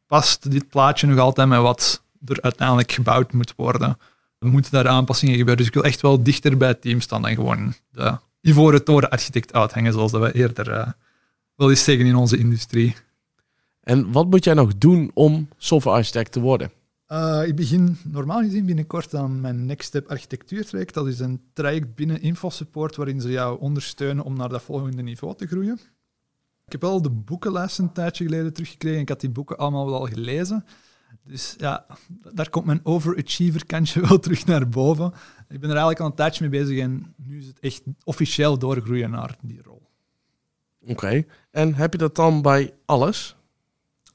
past 0.07 0.51
dit 0.51 0.69
plaatje 0.69 1.07
nog 1.07 1.19
altijd 1.19 1.47
met 1.47 1.59
wat 1.59 2.03
er 2.25 2.41
uiteindelijk 2.41 2.91
gebouwd 2.91 3.33
moet 3.33 3.53
worden. 3.55 3.97
Er 4.39 4.47
moeten 4.47 4.71
daar 4.71 4.87
aanpassingen 4.87 5.35
gebeuren. 5.35 5.57
Dus 5.57 5.67
ik 5.67 5.73
wil 5.73 5.83
echt 5.83 6.01
wel 6.01 6.23
dichter 6.23 6.57
bij 6.57 6.67
het 6.67 6.81
team 6.81 7.01
staan 7.01 7.21
dan 7.21 7.35
gewoon 7.35 7.73
de 7.91 8.17
ivoren 8.41 8.83
toren 8.83 9.09
architect 9.09 9.53
uithangen, 9.53 9.93
zoals 9.93 10.11
dat 10.11 10.21
we 10.21 10.33
eerder 10.33 10.71
uh, 10.71 10.87
wel 11.55 11.69
eens 11.69 11.83
zeggen 11.83 12.05
in 12.05 12.15
onze 12.15 12.37
industrie. 12.37 12.95
En 13.81 14.11
wat 14.11 14.29
moet 14.29 14.43
jij 14.43 14.53
nog 14.53 14.77
doen 14.77 15.11
om 15.13 15.49
software 15.57 15.97
architect 15.97 16.31
te 16.31 16.39
worden? 16.39 16.71
Uh, 17.11 17.47
ik 17.47 17.55
begin 17.55 17.97
normaal 18.03 18.41
gezien 18.41 18.65
binnenkort 18.65 19.13
aan 19.13 19.41
mijn 19.41 19.65
Next 19.65 19.87
Step 19.87 20.07
architectuurtraject. 20.07 20.93
Dat 20.93 21.07
is 21.07 21.19
een 21.19 21.41
traject 21.53 21.95
binnen 21.95 22.21
InfoSupport 22.21 22.95
waarin 22.95 23.21
ze 23.21 23.29
jou 23.29 23.59
ondersteunen 23.59 24.23
om 24.23 24.37
naar 24.37 24.49
dat 24.49 24.61
volgende 24.61 25.01
niveau 25.01 25.35
te 25.35 25.47
groeien. 25.47 25.79
Ik 26.65 26.71
heb 26.71 26.81
wel 26.81 27.01
de 27.01 27.09
boekenlijst 27.09 27.79
een 27.79 27.91
tijdje 27.91 28.23
geleden 28.23 28.53
teruggekregen. 28.53 28.99
Ik 28.99 29.09
had 29.09 29.19
die 29.19 29.29
boeken 29.29 29.57
allemaal 29.57 29.85
wel 29.85 29.99
al 29.99 30.05
gelezen. 30.05 30.65
Dus 31.23 31.55
ja, 31.57 31.85
daar 32.33 32.49
komt 32.49 32.65
mijn 32.65 32.79
overachiever 32.83 33.65
kantje 33.65 34.01
wel 34.07 34.19
terug 34.19 34.45
naar 34.45 34.69
boven. 34.69 35.13
Ik 35.49 35.59
ben 35.59 35.69
er 35.69 35.75
eigenlijk 35.75 35.99
al 35.99 36.05
een 36.05 36.15
tijdje 36.15 36.49
mee 36.49 36.61
bezig 36.61 36.79
en 36.79 37.13
nu 37.15 37.37
is 37.37 37.47
het 37.47 37.59
echt 37.59 37.83
officieel 38.03 38.57
doorgroeien 38.57 39.09
naar 39.09 39.37
die 39.41 39.61
rol. 39.63 39.89
Oké, 40.87 41.23
en 41.51 41.73
heb 41.73 41.91
je 41.91 41.97
dat 41.97 42.15
dan 42.15 42.41
bij 42.41 42.73
alles? 42.85 43.35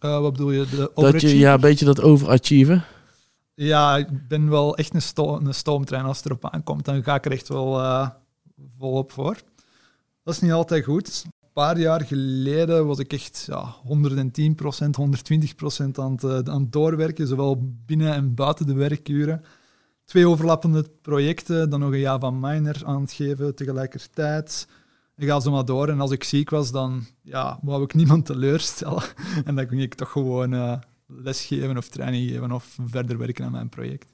Uh, 0.00 0.20
wat 0.20 0.32
bedoel 0.32 0.50
je? 0.50 0.66
De 0.66 0.90
dat 0.94 1.20
je 1.20 1.38
ja, 1.38 1.54
een 1.54 1.60
beetje 1.60 1.84
dat 1.84 2.00
overachieven? 2.00 2.84
Ja, 3.54 3.96
ik 3.96 4.28
ben 4.28 4.50
wel 4.50 4.76
echt 4.76 4.94
een, 4.94 5.02
sto 5.02 5.36
een 5.36 5.54
stoomtrein. 5.54 6.04
Als 6.04 6.16
het 6.16 6.26
erop 6.26 6.50
aankomt, 6.50 6.84
dan 6.84 7.02
ga 7.02 7.14
ik 7.14 7.24
er 7.24 7.32
echt 7.32 7.48
wel 7.48 7.80
uh, 7.80 8.08
volop 8.78 9.12
voor. 9.12 9.36
Dat 10.24 10.34
is 10.34 10.40
niet 10.40 10.52
altijd 10.52 10.84
goed 10.84 11.24
paar 11.52 11.78
jaar 11.78 12.00
geleden 12.00 12.86
was 12.86 12.98
ik 12.98 13.12
echt 13.12 13.44
ja, 13.46 13.74
110%, 13.74 13.86
120% 13.88 13.88
aan 15.92 16.12
het, 16.12 16.22
uh, 16.22 16.52
aan 16.54 16.62
het 16.62 16.72
doorwerken, 16.72 17.26
zowel 17.26 17.74
binnen 17.86 18.12
en 18.12 18.34
buiten 18.34 18.66
de 18.66 18.74
werkuren. 18.74 19.44
Twee 20.04 20.28
overlappende 20.28 20.84
projecten, 21.02 21.70
dan 21.70 21.80
nog 21.80 21.92
een 21.92 21.98
Java 21.98 22.30
Miner 22.30 22.82
aan 22.84 23.00
het 23.00 23.12
geven 23.12 23.54
tegelijkertijd. 23.54 24.66
Ik 25.20 25.28
ga 25.28 25.40
zo 25.40 25.50
maar 25.50 25.64
door 25.64 25.88
en 25.88 26.00
als 26.00 26.10
ik 26.10 26.24
ziek 26.24 26.50
was, 26.50 26.70
dan 26.70 27.06
ja, 27.22 27.58
wou 27.62 27.82
ik 27.82 27.94
niemand 27.94 28.26
teleurstellen. 28.26 29.02
en 29.44 29.54
dan 29.54 29.66
kon 29.66 29.78
ik 29.78 29.94
toch 29.94 30.10
gewoon 30.10 30.52
uh, 30.52 30.72
lesgeven 31.06 31.76
of 31.76 31.88
training 31.88 32.30
geven 32.30 32.52
of 32.52 32.76
verder 32.86 33.18
werken 33.18 33.44
aan 33.44 33.52
mijn 33.52 33.68
project. 33.68 34.06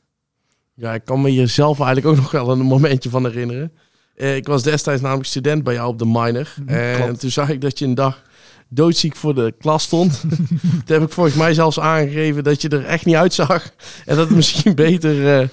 Ja, 0.75 0.95
ik 0.95 1.05
kan 1.05 1.21
me 1.21 1.29
hier 1.29 1.49
zelf 1.49 1.81
eigenlijk 1.81 2.07
ook 2.07 2.17
nog 2.23 2.31
wel 2.31 2.51
een 2.51 2.59
momentje 2.59 3.11
van 3.11 3.25
herinneren. 3.25 3.73
Uh, 4.17 4.37
ik 4.37 4.47
was 4.47 4.63
destijds 4.63 5.03
namelijk 5.03 5.29
student 5.29 5.63
bij 5.65 5.75
jou 5.75 5.89
op 5.89 5.99
de 5.99 6.07
minor. 6.07 6.55
Mhm, 6.65 6.71
en 6.71 7.19
toen 7.19 7.31
zag 7.31 7.49
ik 7.49 7.61
dat 7.61 7.79
je 7.79 7.85
een 7.85 7.95
dag 7.95 8.23
doodziek 8.69 9.17
voor 9.17 9.35
de 9.35 9.55
klas 9.59 9.83
stond. 9.83 10.21
toen 10.85 10.97
heb 10.97 11.03
ik 11.03 11.13
volgens 11.13 11.37
mij 11.37 11.55
zelfs 11.55 11.81
aangegeven 11.81 12.45
dat 12.45 12.63
je 12.63 12.69
er 12.69 12.85
echt 12.85 13.05
niet 13.05 13.15
uitzag. 13.15 13.71
En 14.05 14.17
dat 14.17 14.27
het 14.27 14.37
misschien 14.37 14.75
beter 14.75 15.41
uh, 15.41 15.49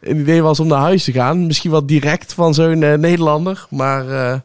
een 0.00 0.20
idee 0.20 0.42
was 0.42 0.60
om 0.60 0.66
naar 0.66 0.78
huis 0.78 1.04
te 1.04 1.12
gaan. 1.12 1.46
Misschien 1.46 1.70
wat 1.70 1.88
direct 1.88 2.32
van 2.32 2.54
zo'n 2.54 2.78
Nederlander. 2.78 3.66
Maar 3.70 4.42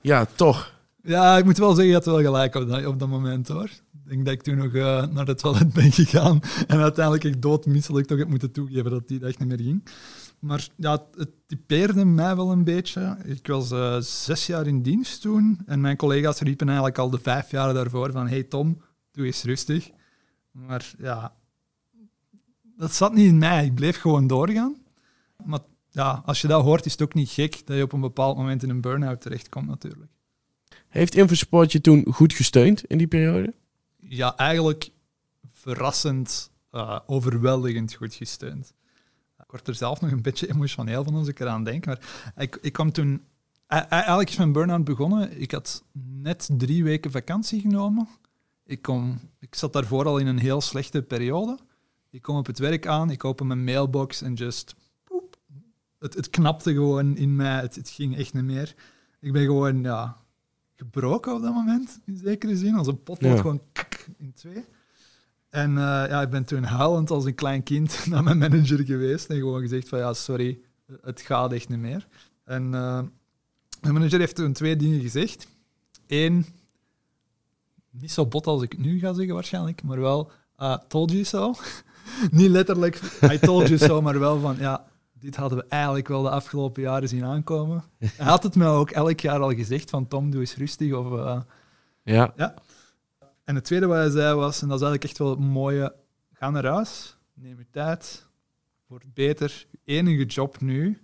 ja, 0.00 0.26
toch. 0.34 0.78
Ja, 1.02 1.38
ik 1.38 1.44
moet 1.44 1.58
wel 1.58 1.68
zeggen, 1.68 1.86
je 1.86 1.94
had 1.94 2.04
wel 2.04 2.20
gelijk 2.20 2.54
op 2.54 2.68
dat, 2.68 2.86
op 2.86 2.98
dat 2.98 3.08
moment 3.08 3.48
hoor. 3.48 3.70
Ik 4.04 4.16
denk 4.16 4.24
dat 4.24 4.34
ik 4.34 4.42
toen 4.42 4.56
nog 4.56 4.72
naar 5.12 5.26
het 5.26 5.38
toilet 5.38 5.72
ben 5.72 5.92
gegaan. 5.92 6.40
En 6.66 6.78
uiteindelijk 6.78 7.24
echt 7.24 7.42
doodmisselijk 7.42 8.06
toch 8.06 8.18
heb 8.18 8.28
moeten 8.28 8.52
toegeven 8.52 8.90
dat 8.90 9.08
die 9.08 9.18
dag 9.18 9.38
niet 9.38 9.48
meer 9.48 9.60
ging. 9.60 9.82
Maar 10.40 10.68
ja, 10.76 11.06
het 11.16 11.30
typeerde 11.46 12.04
mij 12.04 12.36
wel 12.36 12.50
een 12.50 12.64
beetje. 12.64 13.16
Ik 13.24 13.46
was 13.46 13.72
uh, 13.72 13.96
zes 14.00 14.46
jaar 14.46 14.66
in 14.66 14.82
dienst 14.82 15.20
toen 15.20 15.60
en 15.66 15.80
mijn 15.80 15.96
collega's 15.96 16.40
riepen 16.40 16.66
eigenlijk 16.66 16.98
al 16.98 17.10
de 17.10 17.18
vijf 17.18 17.50
jaar 17.50 17.74
daarvoor 17.74 18.12
van 18.12 18.28
hey 18.28 18.42
Tom, 18.42 18.82
doe 19.12 19.26
eens 19.26 19.42
rustig. 19.42 19.90
Maar 20.50 20.94
ja, 20.98 21.34
dat 22.76 22.94
zat 22.94 23.14
niet 23.14 23.28
in 23.28 23.38
mij. 23.38 23.64
Ik 23.64 23.74
bleef 23.74 24.00
gewoon 24.00 24.26
doorgaan. 24.26 24.76
Maar 25.44 25.60
ja, 25.90 26.22
als 26.24 26.40
je 26.40 26.48
dat 26.48 26.62
hoort, 26.62 26.86
is 26.86 26.92
het 26.92 27.02
ook 27.02 27.14
niet 27.14 27.30
gek 27.30 27.66
dat 27.66 27.76
je 27.76 27.82
op 27.82 27.92
een 27.92 28.00
bepaald 28.00 28.36
moment 28.36 28.62
in 28.62 28.70
een 28.70 28.80
burn-out 28.80 29.20
terechtkomt 29.20 29.66
natuurlijk. 29.66 30.10
Heeft 30.88 31.14
Infosport 31.14 31.72
je 31.72 31.80
toen 31.80 32.06
goed 32.12 32.32
gesteund 32.32 32.84
in 32.84 32.98
die 32.98 33.06
periode? 33.06 33.54
Ja, 33.96 34.36
eigenlijk 34.36 34.90
verrassend, 35.52 36.50
uh, 36.72 36.98
overweldigend 37.06 37.94
goed 37.94 38.14
gesteund. 38.14 38.74
Ik 39.38 39.50
word 39.56 39.68
er 39.68 39.74
zelf 39.74 40.00
nog 40.00 40.10
een 40.10 40.22
beetje 40.22 40.50
emotioneel 40.50 41.04
van 41.04 41.14
als 41.14 41.28
ik 41.28 41.40
eraan 41.40 41.64
denk. 41.64 41.86
Maar 41.86 42.32
ik, 42.36 42.58
ik 42.60 42.72
kwam 42.72 42.92
toen... 42.92 43.22
Eigenlijk 43.66 44.30
is 44.30 44.36
mijn 44.36 44.52
burn-out 44.52 44.84
begonnen. 44.84 45.40
Ik 45.40 45.50
had 45.50 45.84
net 46.20 46.48
drie 46.52 46.84
weken 46.84 47.10
vakantie 47.10 47.60
genomen. 47.60 48.08
Ik, 48.64 48.82
kom, 48.82 49.20
ik 49.38 49.54
zat 49.54 49.72
daarvoor 49.72 50.06
al 50.06 50.18
in 50.18 50.26
een 50.26 50.38
heel 50.38 50.60
slechte 50.60 51.02
periode. 51.02 51.58
Ik 52.10 52.22
kom 52.22 52.36
op 52.36 52.46
het 52.46 52.58
werk 52.58 52.86
aan, 52.86 53.10
ik 53.10 53.24
open 53.24 53.46
mijn 53.46 53.64
mailbox 53.64 54.22
en 54.22 54.34
just... 54.34 54.74
Het, 56.00 56.14
het 56.14 56.30
knapte 56.30 56.72
gewoon 56.72 57.16
in 57.16 57.36
mij. 57.36 57.60
Het, 57.60 57.74
het 57.74 57.88
ging 57.88 58.16
echt 58.16 58.34
niet 58.34 58.44
meer. 58.44 58.74
Ik 59.20 59.32
ben 59.32 59.44
gewoon 59.44 59.82
ja, 59.82 60.16
gebroken 60.76 61.34
op 61.34 61.42
dat 61.42 61.54
moment, 61.54 62.00
in 62.06 62.16
zekere 62.16 62.56
zin. 62.56 62.74
Als 62.74 62.86
een 62.86 63.02
potlood 63.02 63.36
ja. 63.36 63.40
gewoon 63.40 63.60
in 64.18 64.32
twee. 64.32 64.64
En 65.50 65.70
uh, 65.70 65.76
ja, 66.08 66.22
ik 66.22 66.30
ben 66.30 66.44
toen 66.44 66.62
huilend 66.62 67.10
als 67.10 67.24
een 67.24 67.34
klein 67.34 67.62
kind 67.62 67.98
naar 68.10 68.22
mijn 68.22 68.38
manager 68.38 68.84
geweest 68.84 69.26
en 69.26 69.36
gewoon 69.36 69.60
gezegd 69.60 69.88
van 69.88 69.98
ja, 69.98 70.12
sorry, 70.12 70.60
het 71.02 71.20
gaat 71.20 71.52
echt 71.52 71.68
niet 71.68 71.78
meer. 71.78 72.06
En 72.44 72.64
uh, 72.64 73.00
mijn 73.80 73.94
manager 73.94 74.18
heeft 74.18 74.34
toen 74.34 74.52
twee 74.52 74.76
dingen 74.76 75.00
gezegd. 75.00 75.46
Eén, 76.06 76.46
niet 77.90 78.12
zo 78.12 78.26
bot 78.26 78.46
als 78.46 78.62
ik 78.62 78.72
het 78.72 78.80
nu 78.80 78.98
ga 78.98 79.12
zeggen 79.12 79.34
waarschijnlijk, 79.34 79.82
maar 79.82 80.00
wel, 80.00 80.30
uh, 80.58 80.76
told 80.88 81.10
you 81.10 81.24
so. 81.24 81.54
niet 82.30 82.50
letterlijk, 82.50 83.00
I 83.32 83.38
told 83.38 83.68
you 83.68 83.78
so, 83.78 84.02
maar 84.02 84.18
wel 84.18 84.40
van 84.40 84.56
ja, 84.58 84.86
dit 85.20 85.36
hadden 85.36 85.58
we 85.58 85.64
eigenlijk 85.68 86.08
wel 86.08 86.22
de 86.22 86.30
afgelopen 86.30 86.82
jaren 86.82 87.08
zien 87.08 87.24
aankomen. 87.24 87.84
Hij 87.98 88.26
had 88.26 88.42
het 88.42 88.54
mij 88.54 88.68
ook 88.68 88.90
elk 88.90 89.20
jaar 89.20 89.40
al 89.40 89.54
gezegd 89.54 89.90
van 89.90 90.08
Tom, 90.08 90.30
doe 90.30 90.40
eens 90.40 90.56
rustig. 90.56 90.92
Of, 90.92 91.06
uh, 91.06 91.40
ja. 92.02 92.32
ja. 92.36 92.54
En 93.44 93.54
het 93.54 93.64
tweede 93.64 93.86
wat 93.86 93.96
hij 93.96 94.10
zei 94.10 94.34
was, 94.34 94.62
en 94.62 94.68
dat 94.68 94.80
is 94.80 94.82
eigenlijk 94.82 95.04
echt 95.04 95.18
wel 95.18 95.30
het 95.30 95.38
mooie, 95.38 95.94
ga 96.32 96.50
naar 96.50 96.66
huis, 96.66 97.16
neem 97.34 97.58
je 97.58 97.66
tijd, 97.70 98.26
word 98.86 99.14
beter. 99.14 99.66
Je 99.70 99.78
enige 99.84 100.24
job 100.24 100.60
nu 100.60 100.98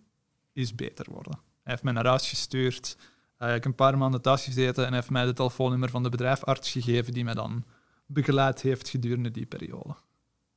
is 0.52 0.74
beter 0.74 1.06
worden. 1.10 1.32
Hij 1.32 1.72
heeft 1.72 1.82
mij 1.82 1.92
naar 1.92 2.06
huis 2.06 2.28
gestuurd. 2.28 2.96
Uh, 3.38 3.48
ik 3.48 3.54
heb 3.54 3.64
een 3.64 3.74
paar 3.74 3.98
maanden 3.98 4.22
thuis 4.22 4.44
gezeten 4.44 4.82
en 4.82 4.88
hij 4.88 4.98
heeft 4.98 5.10
mij 5.10 5.24
de 5.24 5.32
telefoonnummer 5.32 5.90
van 5.90 6.02
de 6.02 6.08
bedrijfarts 6.08 6.70
gegeven 6.70 7.12
die 7.12 7.24
mij 7.24 7.34
dan 7.34 7.64
begeleid 8.06 8.60
heeft 8.60 8.88
gedurende 8.88 9.30
die 9.30 9.46
periode. 9.46 9.94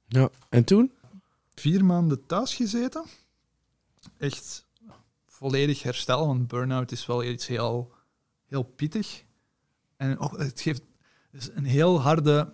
Ja, 0.08 0.30
en 0.50 0.63
toen? 0.63 0.92
Vier 1.54 1.86
maanden 1.86 2.25
thuis 2.25 2.56
gezeten. 2.56 3.04
Echt 4.18 4.68
volledig 5.25 5.84
herstel, 5.84 6.27
want 6.27 6.48
burn-out 6.48 6.91
is 6.91 7.06
wel 7.06 7.24
iets 7.24 7.48
heel, 7.48 7.94
heel 8.46 8.63
pittig. 8.63 9.24
En 9.98 10.18
ook, 10.18 10.38
het 10.38 10.62
geeft 10.62 10.82
dus 11.32 11.50
een 11.53 11.65
heel 11.65 12.01
harde 12.01 12.53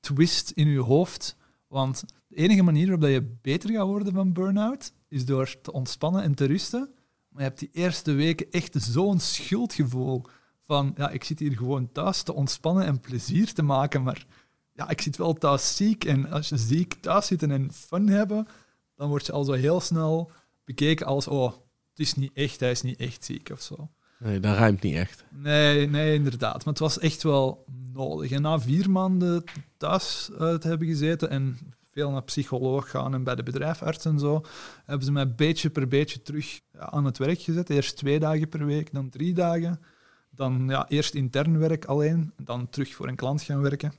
twist 0.00 0.50
in 0.50 0.68
je 0.68 0.80
hoofd. 0.80 1.36
Want 1.68 2.04
de 2.28 2.36
enige 2.36 2.62
manier 2.62 2.86
waarop 2.86 3.08
je 3.08 3.36
beter 3.42 3.70
gaat 3.70 3.86
worden 3.86 4.12
van 4.12 4.32
burn-out 4.32 4.92
is 5.08 5.24
door 5.24 5.60
te 5.60 5.72
ontspannen 5.72 6.22
en 6.22 6.34
te 6.34 6.44
rusten. 6.44 6.94
Maar 7.28 7.42
je 7.42 7.48
hebt 7.48 7.58
die 7.58 7.70
eerste 7.72 8.12
weken 8.12 8.50
echt 8.50 8.74
zo'n 8.82 9.20
schuldgevoel 9.20 10.24
van 10.62 10.92
ja, 10.96 11.10
ik 11.10 11.24
zit 11.24 11.38
hier 11.38 11.56
gewoon 11.56 11.92
thuis 11.92 12.22
te 12.22 12.34
ontspannen 12.34 12.84
en 12.84 13.00
plezier 13.00 13.52
te 13.52 13.62
maken, 13.62 14.02
maar 14.02 14.26
ja, 14.72 14.88
ik 14.88 15.00
zit 15.00 15.16
wel 15.16 15.32
thuis 15.32 15.76
ziek. 15.76 16.04
En 16.04 16.30
als 16.30 16.48
je 16.48 16.56
ziek 16.56 16.94
thuis 16.94 17.26
zit 17.26 17.42
en 17.42 17.72
fun 17.72 18.08
hebben, 18.08 18.46
dan 18.94 19.08
word 19.08 19.26
je 19.26 19.32
al 19.32 19.44
zo 19.44 19.52
heel 19.52 19.80
snel 19.80 20.30
bekeken 20.66 21.06
als 21.06 21.28
oh, 21.28 21.52
het 21.90 21.98
is 21.98 22.14
niet 22.14 22.32
echt, 22.34 22.60
hij 22.60 22.70
is 22.70 22.82
niet 22.82 22.98
echt 22.98 23.24
ziek 23.24 23.50
of 23.52 23.62
zo. 23.62 23.90
Nee, 24.18 24.40
dat 24.40 24.56
ruimt 24.56 24.82
niet 24.82 24.94
echt. 24.94 25.24
Nee, 25.30 25.88
nee, 25.88 26.14
inderdaad. 26.14 26.64
Maar 26.64 26.74
het 26.74 26.78
was 26.78 26.98
echt 26.98 27.22
wel 27.22 27.64
nodig. 27.92 28.30
En 28.30 28.42
na 28.42 28.60
vier 28.60 28.90
maanden 28.90 29.44
thuis 29.76 30.28
uh, 30.32 30.54
te 30.54 30.68
hebben 30.68 30.86
gezeten 30.86 31.30
en 31.30 31.58
veel 31.90 32.10
naar 32.10 32.22
psycholoog 32.22 32.90
gaan 32.90 33.14
en 33.14 33.24
bij 33.24 33.34
de 33.34 33.42
bedrijfarts 33.42 34.04
en 34.04 34.18
zo, 34.18 34.44
hebben 34.84 35.06
ze 35.06 35.12
mij 35.12 35.34
beetje 35.34 35.70
per 35.70 35.88
beetje 35.88 36.22
terug 36.22 36.60
aan 36.78 37.04
het 37.04 37.18
werk 37.18 37.40
gezet. 37.40 37.70
Eerst 37.70 37.96
twee 37.96 38.18
dagen 38.18 38.48
per 38.48 38.66
week, 38.66 38.92
dan 38.92 39.08
drie 39.08 39.34
dagen. 39.34 39.80
Dan 40.30 40.68
ja, 40.68 40.88
eerst 40.88 41.14
intern 41.14 41.58
werk 41.58 41.84
alleen, 41.84 42.32
dan 42.42 42.68
terug 42.68 42.94
voor 42.94 43.08
een 43.08 43.16
klant 43.16 43.42
gaan 43.42 43.60
werken. 43.60 43.92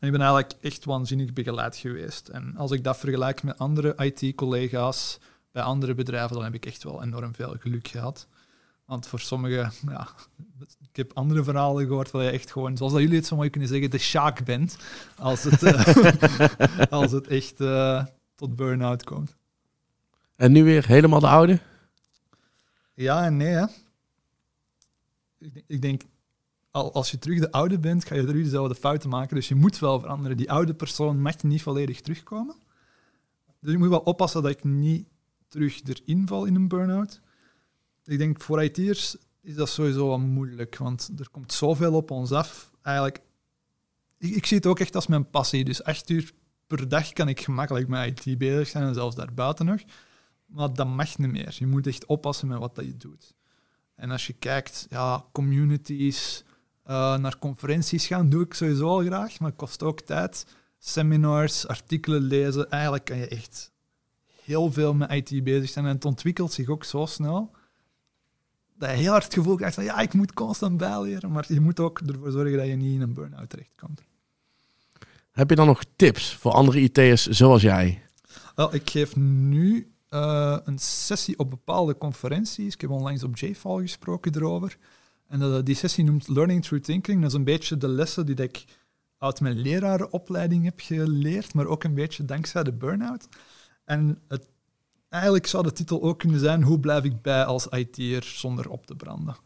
En 0.00 0.06
ik 0.06 0.10
ben 0.12 0.20
eigenlijk 0.20 0.52
echt 0.60 0.84
waanzinnig 0.84 1.32
begeleid 1.32 1.76
geweest. 1.76 2.28
En 2.28 2.56
als 2.56 2.70
ik 2.70 2.84
dat 2.84 2.96
vergelijk 2.96 3.42
met 3.42 3.58
andere 3.58 3.94
IT-collega's 3.96 5.18
bij 5.52 5.62
andere 5.62 5.94
bedrijven, 5.94 6.34
dan 6.34 6.44
heb 6.44 6.54
ik 6.54 6.66
echt 6.66 6.82
wel 6.82 7.02
enorm 7.02 7.34
veel 7.34 7.56
geluk 7.58 7.88
gehad. 7.88 8.26
Want 8.84 9.06
voor 9.06 9.20
sommigen, 9.20 9.72
ja, 9.88 10.08
ik 10.58 10.96
heb 10.96 11.12
andere 11.12 11.44
verhalen 11.44 11.86
gehoord 11.86 12.10
waar 12.10 12.24
je 12.24 12.30
echt 12.30 12.52
gewoon, 12.52 12.76
zoals 12.76 12.92
dat 12.92 13.00
jullie 13.00 13.16
het 13.16 13.26
zo 13.26 13.36
mooi 13.36 13.50
kunnen 13.50 13.68
zeggen, 13.68 13.90
de 13.90 13.98
shark 13.98 14.44
bent. 14.44 14.76
Als 15.16 15.42
het, 15.42 15.62
uh, 15.62 16.90
als 17.00 17.12
het 17.12 17.26
echt 17.26 17.60
uh, 17.60 18.04
tot 18.34 18.56
burn-out 18.56 19.04
komt. 19.04 19.36
En 20.36 20.52
nu 20.52 20.64
weer 20.64 20.86
helemaal 20.86 21.20
de 21.20 21.28
oude? 21.28 21.60
Ja 22.94 23.24
en 23.24 23.36
nee. 23.36 23.54
Hè. 23.54 23.64
Ik, 25.38 25.64
ik 25.66 25.82
denk, 25.82 26.02
als 26.70 27.10
je 27.10 27.18
terug 27.18 27.40
de 27.40 27.52
oude 27.52 27.78
bent, 27.78 28.04
ga 28.04 28.14
je 28.14 28.24
terug 28.24 28.42
dezelfde 28.44 28.74
fouten 28.74 29.10
maken. 29.10 29.34
Dus 29.34 29.48
je 29.48 29.54
moet 29.54 29.78
wel 29.78 30.00
veranderen. 30.00 30.36
Die 30.36 30.50
oude 30.50 30.74
persoon 30.74 31.20
mag 31.20 31.42
niet 31.42 31.62
volledig 31.62 32.00
terugkomen. 32.00 32.56
Dus 33.60 33.72
ik 33.72 33.78
moet 33.78 33.88
wel 33.88 33.98
oppassen 33.98 34.42
dat 34.42 34.50
ik 34.50 34.64
niet 34.64 35.08
terug 35.48 35.80
erin 35.84 36.26
val 36.26 36.44
in 36.44 36.54
een 36.54 36.68
burn-out. 36.68 37.20
Ik 38.04 38.18
denk 38.18 38.40
voor 38.40 38.62
IT'ers 38.62 39.16
is 39.40 39.54
dat 39.54 39.68
sowieso 39.68 40.06
wel 40.06 40.18
moeilijk, 40.18 40.76
want 40.76 41.10
er 41.18 41.30
komt 41.30 41.52
zoveel 41.52 41.94
op 41.94 42.10
ons 42.10 42.32
af. 42.32 42.70
Eigenlijk, 42.82 43.20
ik, 44.18 44.46
zie 44.46 44.56
het 44.56 44.66
ook 44.66 44.80
echt 44.80 44.94
als 44.94 45.06
mijn 45.06 45.30
passie. 45.30 45.64
Dus 45.64 45.82
acht 45.82 46.10
uur 46.10 46.32
per 46.66 46.88
dag 46.88 47.12
kan 47.12 47.28
ik 47.28 47.40
gemakkelijk 47.40 47.88
met 47.88 48.26
IT 48.26 48.38
bezig 48.38 48.68
zijn 48.68 48.84
en 48.84 48.94
zelfs 48.94 49.16
daarbuiten 49.16 49.66
nog. 49.66 49.80
Maar 50.46 50.72
dat 50.74 50.86
mag 50.86 51.18
niet 51.18 51.30
meer. 51.30 51.56
Je 51.58 51.66
moet 51.66 51.86
echt 51.86 52.06
oppassen 52.06 52.48
met 52.48 52.58
wat 52.58 52.74
dat 52.74 52.84
je 52.84 52.96
doet. 52.96 53.34
En 53.94 54.10
als 54.10 54.26
je 54.26 54.32
kijkt, 54.32 54.86
ja, 54.90 55.24
communities, 55.32 56.44
uh, 56.86 57.16
naar 57.18 57.38
conferenties 57.38 58.06
gaan, 58.06 58.28
doe 58.28 58.44
ik 58.44 58.54
sowieso 58.54 58.88
al 58.88 59.04
graag, 59.04 59.38
maar 59.38 59.48
het 59.48 59.58
kost 59.58 59.82
ook 59.82 60.00
tijd. 60.00 60.46
Seminars, 60.78 61.66
artikelen 61.66 62.22
lezen, 62.22 62.70
eigenlijk 62.70 63.04
kan 63.04 63.16
je 63.16 63.28
echt 63.28 63.72
heel 64.48 64.72
veel 64.72 64.94
met 64.94 65.12
IT 65.12 65.44
bezig 65.44 65.70
zijn. 65.70 65.84
En 65.84 65.94
het 65.94 66.04
ontwikkelt 66.04 66.52
zich 66.52 66.68
ook 66.68 66.84
zo 66.84 67.06
snel 67.06 67.50
dat 68.78 68.90
je 68.90 68.96
heel 68.96 69.10
hard 69.10 69.24
het 69.24 69.34
gevoel 69.34 69.56
krijgt 69.56 69.74
van 69.74 69.84
ja, 69.84 69.98
ik 69.98 70.12
moet 70.12 70.32
constant 70.32 70.76
bijleren, 70.76 71.32
maar 71.32 71.44
je 71.48 71.60
moet 71.60 71.80
ook 71.80 72.00
ervoor 72.00 72.30
zorgen 72.30 72.56
dat 72.58 72.66
je 72.66 72.76
niet 72.76 72.94
in 72.94 73.00
een 73.00 73.14
burn-out 73.14 73.50
terechtkomt. 73.50 74.02
Heb 75.30 75.50
je 75.50 75.56
dan 75.56 75.66
nog 75.66 75.82
tips 75.96 76.34
voor 76.34 76.52
andere 76.52 76.80
IT'ers 76.80 77.26
zoals 77.26 77.62
jij? 77.62 78.02
Wel, 78.54 78.74
ik 78.74 78.90
geef 78.90 79.16
nu 79.16 79.92
uh, 80.10 80.56
een 80.64 80.78
sessie 80.78 81.38
op 81.38 81.50
bepaalde 81.50 81.98
conferenties. 81.98 82.74
Ik 82.74 82.80
heb 82.80 82.90
onlangs 82.90 83.22
op 83.22 83.36
JFAL 83.36 83.80
gesproken 83.80 84.34
erover. 84.34 84.76
En 85.28 85.38
dat, 85.38 85.66
die 85.66 85.74
sessie 85.74 86.04
noemt 86.04 86.28
Learning 86.28 86.64
Through 86.64 86.84
Thinking. 86.84 87.20
Dat 87.20 87.30
is 87.30 87.36
een 87.36 87.44
beetje 87.44 87.76
de 87.76 87.88
lessen 87.88 88.26
die 88.26 88.34
ik 88.34 88.64
uit 89.18 89.40
mijn 89.40 89.58
lerarenopleiding 89.58 90.64
heb 90.64 90.80
geleerd, 90.80 91.54
maar 91.54 91.66
ook 91.66 91.84
een 91.84 91.94
beetje 91.94 92.24
dankzij 92.24 92.62
de 92.62 92.72
burn-out. 92.72 93.28
En 93.88 94.18
het 94.28 94.48
Eigenlijk 95.08 95.46
zou 95.46 95.62
de 95.62 95.72
titel 95.72 96.02
ook 96.02 96.18
kunnen 96.18 96.40
zijn 96.40 96.62
Hoe 96.62 96.80
blijf 96.80 97.04
ik 97.04 97.22
bij 97.22 97.44
als 97.44 97.66
IT'er 97.66 98.22
zonder 98.22 98.70
op 98.70 98.86
te 98.86 98.96
branden? 98.96 99.36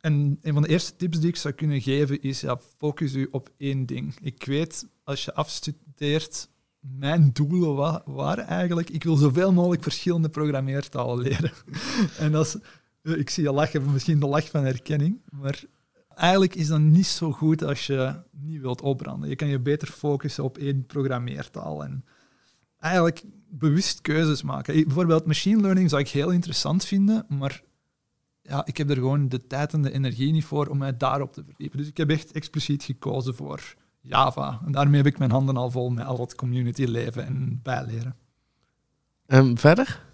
En 0.00 0.38
een 0.42 0.52
van 0.52 0.62
de 0.62 0.68
eerste 0.68 0.96
tips 0.96 1.20
die 1.20 1.28
ik 1.28 1.36
zou 1.36 1.54
kunnen 1.54 1.80
geven 1.80 2.22
is 2.22 2.40
ja, 2.40 2.58
focus 2.76 3.14
u 3.14 3.28
op 3.30 3.50
één 3.56 3.86
ding. 3.86 4.14
Ik 4.20 4.44
weet, 4.44 4.86
als 5.04 5.24
je 5.24 5.34
afstudeert, 5.34 6.48
mijn 6.80 7.30
doelen 7.32 8.02
waren 8.04 8.46
eigenlijk, 8.46 8.90
ik 8.90 9.04
wil 9.04 9.16
zoveel 9.16 9.52
mogelijk 9.52 9.82
verschillende 9.82 10.28
programmeertalen 10.28 11.18
leren. 11.18 11.52
en 12.18 12.32
dat 12.32 12.46
is, 13.02 13.14
ik 13.14 13.30
zie 13.30 13.42
je 13.42 13.52
lachen, 13.52 13.92
misschien 13.92 14.20
de 14.20 14.26
lach 14.26 14.50
van 14.50 14.64
herkenning, 14.64 15.20
maar 15.30 15.64
eigenlijk 16.14 16.54
is 16.54 16.66
dat 16.66 16.80
niet 16.80 17.06
zo 17.06 17.32
goed 17.32 17.62
als 17.62 17.86
je 17.86 18.14
niet 18.30 18.60
wilt 18.60 18.80
opbranden. 18.80 19.28
Je 19.28 19.36
kan 19.36 19.48
je 19.48 19.58
beter 19.58 19.88
focussen 19.88 20.44
op 20.44 20.58
één 20.58 20.86
programmeertaal. 20.86 21.84
En 21.84 22.04
eigenlijk 22.78 23.24
bewust 23.48 24.00
keuzes 24.00 24.42
maken. 24.42 24.84
Bijvoorbeeld 24.84 25.26
machine 25.26 25.60
learning 25.60 25.90
zou 25.90 26.02
ik 26.02 26.08
heel 26.08 26.30
interessant 26.30 26.84
vinden, 26.84 27.26
maar 27.28 27.62
ja, 28.42 28.66
ik 28.66 28.76
heb 28.76 28.90
er 28.90 28.96
gewoon 28.96 29.28
de 29.28 29.46
tijd 29.46 29.72
en 29.72 29.82
de 29.82 29.92
energie 29.92 30.32
niet 30.32 30.44
voor 30.44 30.66
om 30.66 30.78
mij 30.78 30.96
daarop 30.96 31.32
te 31.32 31.44
verdiepen. 31.44 31.78
Dus 31.78 31.88
ik 31.88 31.96
heb 31.96 32.10
echt 32.10 32.32
expliciet 32.32 32.82
gekozen 32.82 33.34
voor 33.34 33.74
Java. 34.00 34.60
En 34.64 34.72
daarmee 34.72 34.96
heb 34.96 35.12
ik 35.12 35.18
mijn 35.18 35.30
handen 35.30 35.56
al 35.56 35.70
vol 35.70 35.90
met 35.90 36.06
al 36.06 36.16
dat 36.16 36.34
community 36.34 36.84
leven 36.84 37.26
en 37.26 37.60
bijleren. 37.62 38.16
En 39.26 39.58
verder? 39.58 40.04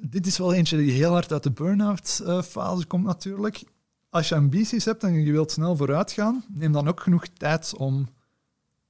Dit 0.00 0.26
is 0.26 0.38
wel 0.38 0.52
eentje 0.52 0.76
die 0.76 0.90
heel 0.90 1.12
hard 1.12 1.32
uit 1.32 1.42
de 1.42 1.50
burn-out 1.50 2.22
eh, 2.24 2.42
fase 2.42 2.86
komt 2.86 3.04
natuurlijk. 3.04 3.64
Als 4.10 4.28
je 4.28 4.34
ambities 4.34 4.84
hebt 4.84 5.02
en 5.02 5.12
je 5.12 5.32
wilt 5.32 5.50
snel 5.50 5.76
vooruit 5.76 6.12
gaan, 6.12 6.44
neem 6.48 6.72
dan 6.72 6.88
ook 6.88 7.00
genoeg 7.00 7.26
tijd 7.26 7.74
om 7.76 8.08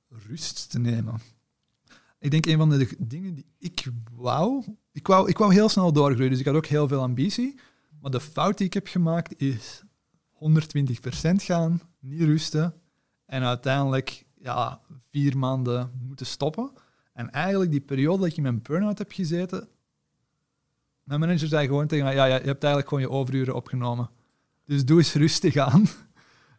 rust 0.09 0.71
te 0.71 0.79
nemen. 0.79 1.21
Ik 2.19 2.31
denk 2.31 2.47
een 2.47 2.59
van 2.59 2.71
de 2.71 2.97
dingen 2.99 3.35
die 3.35 3.47
ik 3.59 3.87
wou, 4.13 4.65
ik 4.93 5.07
wou, 5.07 5.29
ik 5.29 5.39
wou 5.39 5.53
heel 5.53 5.69
snel 5.69 5.93
doorgroeien, 5.93 6.31
dus 6.31 6.41
ik 6.41 6.47
had 6.47 6.55
ook 6.55 6.67
heel 6.67 6.89
veel 6.89 7.01
ambitie. 7.01 7.61
Maar 8.01 8.11
de 8.11 8.21
fout 8.21 8.59
die 8.59 8.67
ik 8.67 8.75
heb 8.75 8.87
gemaakt 8.87 9.41
is 9.41 9.83
120% 10.35 10.39
gaan, 11.37 11.81
niet 12.01 12.21
rusten 12.21 12.75
en 13.27 13.43
uiteindelijk 13.43 14.25
ja, 14.35 14.81
vier 15.11 15.39
maanden 15.39 15.91
moeten 16.07 16.27
stoppen. 16.27 16.71
En 17.13 17.31
eigenlijk 17.31 17.71
die 17.71 17.81
periode 17.81 18.19
dat 18.19 18.31
ik 18.31 18.37
in 18.37 18.43
mijn 18.43 18.63
burn-out 18.63 18.99
heb 18.99 19.13
gezeten, 19.13 19.69
mijn 21.03 21.21
manager 21.21 21.49
zei 21.49 21.67
gewoon 21.67 21.87
tegen 21.87 22.05
mij, 22.05 22.15
ja, 22.15 22.25
ja, 22.25 22.35
je 22.35 22.47
hebt 22.47 22.65
eigenlijk 22.65 22.89
gewoon 22.89 23.03
je 23.05 23.11
overuren 23.11 23.55
opgenomen. 23.55 24.11
Dus 24.65 24.85
doe 24.85 24.99
eens 24.99 25.15
rustig 25.15 25.57
aan. 25.57 25.85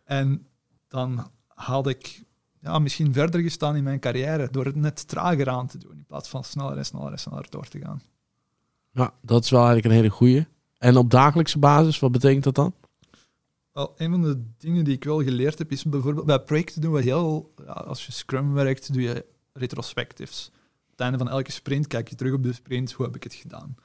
En 0.03 0.47
dan 0.87 1.31
haalde 1.47 1.89
ik 1.89 2.23
ja, 2.61 2.79
misschien 2.79 3.13
verder 3.13 3.41
gestaan 3.41 3.75
in 3.75 3.83
mijn 3.83 3.99
carrière 3.99 4.47
door 4.51 4.65
het 4.65 4.75
net 4.75 5.07
trager 5.07 5.49
aan 5.49 5.67
te 5.67 5.77
doen 5.77 5.91
in 5.91 6.05
plaats 6.05 6.29
van 6.29 6.43
sneller 6.43 6.77
en 6.77 6.85
sneller 6.85 7.11
en 7.11 7.19
sneller 7.19 7.45
door 7.49 7.67
te 7.67 7.79
gaan. 7.79 8.01
Ja, 8.91 9.13
dat 9.21 9.43
is 9.43 9.49
wel 9.49 9.65
eigenlijk 9.65 9.89
een 9.89 9.99
hele 10.01 10.13
goeie. 10.13 10.47
En 10.77 10.97
op 10.97 11.09
dagelijkse 11.09 11.59
basis, 11.59 11.99
wat 11.99 12.11
betekent 12.11 12.43
dat 12.43 12.55
dan? 12.55 12.73
Wel, 13.71 13.93
een 13.97 14.11
van 14.11 14.21
de 14.21 14.43
dingen 14.57 14.83
die 14.83 14.95
ik 14.95 15.03
wel 15.03 15.23
geleerd 15.23 15.57
heb, 15.57 15.71
is 15.71 15.83
bijvoorbeeld 15.83 16.25
bij 16.25 16.39
projecten 16.39 16.81
doen 16.81 16.93
we 16.93 17.01
heel, 17.01 17.53
ja, 17.65 17.71
als 17.71 18.05
je 18.05 18.11
Scrum 18.11 18.53
werkt, 18.53 18.93
doe 18.93 19.01
je 19.01 19.25
retrospectives. 19.53 20.51
Op 20.85 20.91
het 20.91 20.99
einde 20.99 21.17
van 21.17 21.29
elke 21.29 21.51
sprint 21.51 21.87
kijk 21.87 22.09
je 22.09 22.15
terug 22.15 22.33
op 22.33 22.43
de 22.43 22.53
sprint, 22.53 22.91
hoe 22.91 23.05
heb 23.05 23.15
ik 23.15 23.23
het 23.23 23.33
gedaan? 23.33 23.75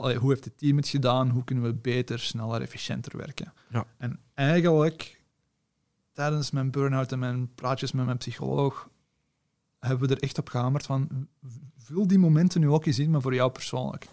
hoe 0.00 0.28
heeft 0.28 0.44
het 0.44 0.58
team 0.58 0.76
het 0.76 0.88
gedaan? 0.88 1.30
Hoe 1.30 1.44
kunnen 1.44 1.64
we 1.64 1.74
beter, 1.74 2.18
sneller, 2.18 2.60
efficiënter 2.60 3.16
werken? 3.16 3.52
Ja. 3.70 3.86
En 3.98 4.20
eigenlijk 4.34 5.21
tijdens 6.12 6.50
mijn 6.50 6.70
burn-out 6.70 7.12
en 7.12 7.18
mijn 7.18 7.54
praatjes 7.54 7.92
met 7.92 8.04
mijn 8.04 8.16
psycholoog 8.16 8.90
hebben 9.78 10.08
we 10.08 10.14
er 10.14 10.22
echt 10.22 10.38
op 10.38 10.48
gehamerd 10.48 10.86
van 10.86 11.28
vul 11.76 12.06
die 12.06 12.18
momenten 12.18 12.60
nu 12.60 12.68
ook 12.68 12.86
eens 12.86 12.98
in, 12.98 13.10
maar 13.10 13.20
voor 13.20 13.34
jou 13.34 13.50
persoonlijk. 13.50 14.06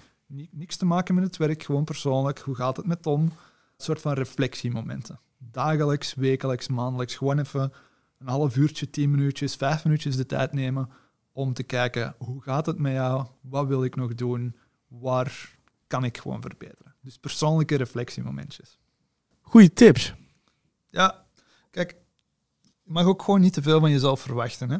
Niks 0.51 0.77
te 0.77 0.85
maken 0.85 1.15
met 1.15 1.23
het 1.23 1.37
werk, 1.37 1.63
gewoon 1.63 1.83
persoonlijk. 1.83 2.39
Hoe 2.39 2.55
gaat 2.55 2.77
het 2.77 2.85
met 2.85 3.01
Tom? 3.01 3.21
Een 3.21 3.31
soort 3.77 4.01
van 4.01 4.13
reflectiemomenten. 4.13 5.19
Dagelijks, 5.37 6.13
wekelijks, 6.13 6.67
maandelijks. 6.67 7.15
Gewoon 7.15 7.39
even 7.39 7.73
een 8.17 8.27
half 8.27 8.55
uurtje, 8.55 8.89
tien 8.89 9.11
minuutjes, 9.11 9.55
vijf 9.55 9.83
minuutjes 9.83 10.15
de 10.15 10.25
tijd 10.25 10.53
nemen 10.53 10.89
om 11.31 11.53
te 11.53 11.63
kijken 11.63 12.15
hoe 12.17 12.41
gaat 12.41 12.65
het 12.65 12.79
met 12.79 12.93
jou? 12.93 13.25
Wat 13.41 13.67
wil 13.67 13.83
ik 13.83 13.95
nog 13.95 14.15
doen? 14.15 14.55
Waar 14.87 15.57
kan 15.87 16.03
ik 16.03 16.17
gewoon 16.17 16.41
verbeteren? 16.41 16.95
Dus 17.01 17.17
persoonlijke 17.17 17.75
reflectiemomentjes. 17.75 18.79
Goeie 19.41 19.73
tips. 19.73 20.13
Ja, 20.89 21.25
kijk, 21.69 21.95
je 22.61 22.91
mag 22.91 23.05
ook 23.05 23.21
gewoon 23.21 23.41
niet 23.41 23.53
te 23.53 23.61
veel 23.61 23.79
van 23.79 23.91
jezelf 23.91 24.21
verwachten. 24.21 24.69
Hè? 24.69 24.77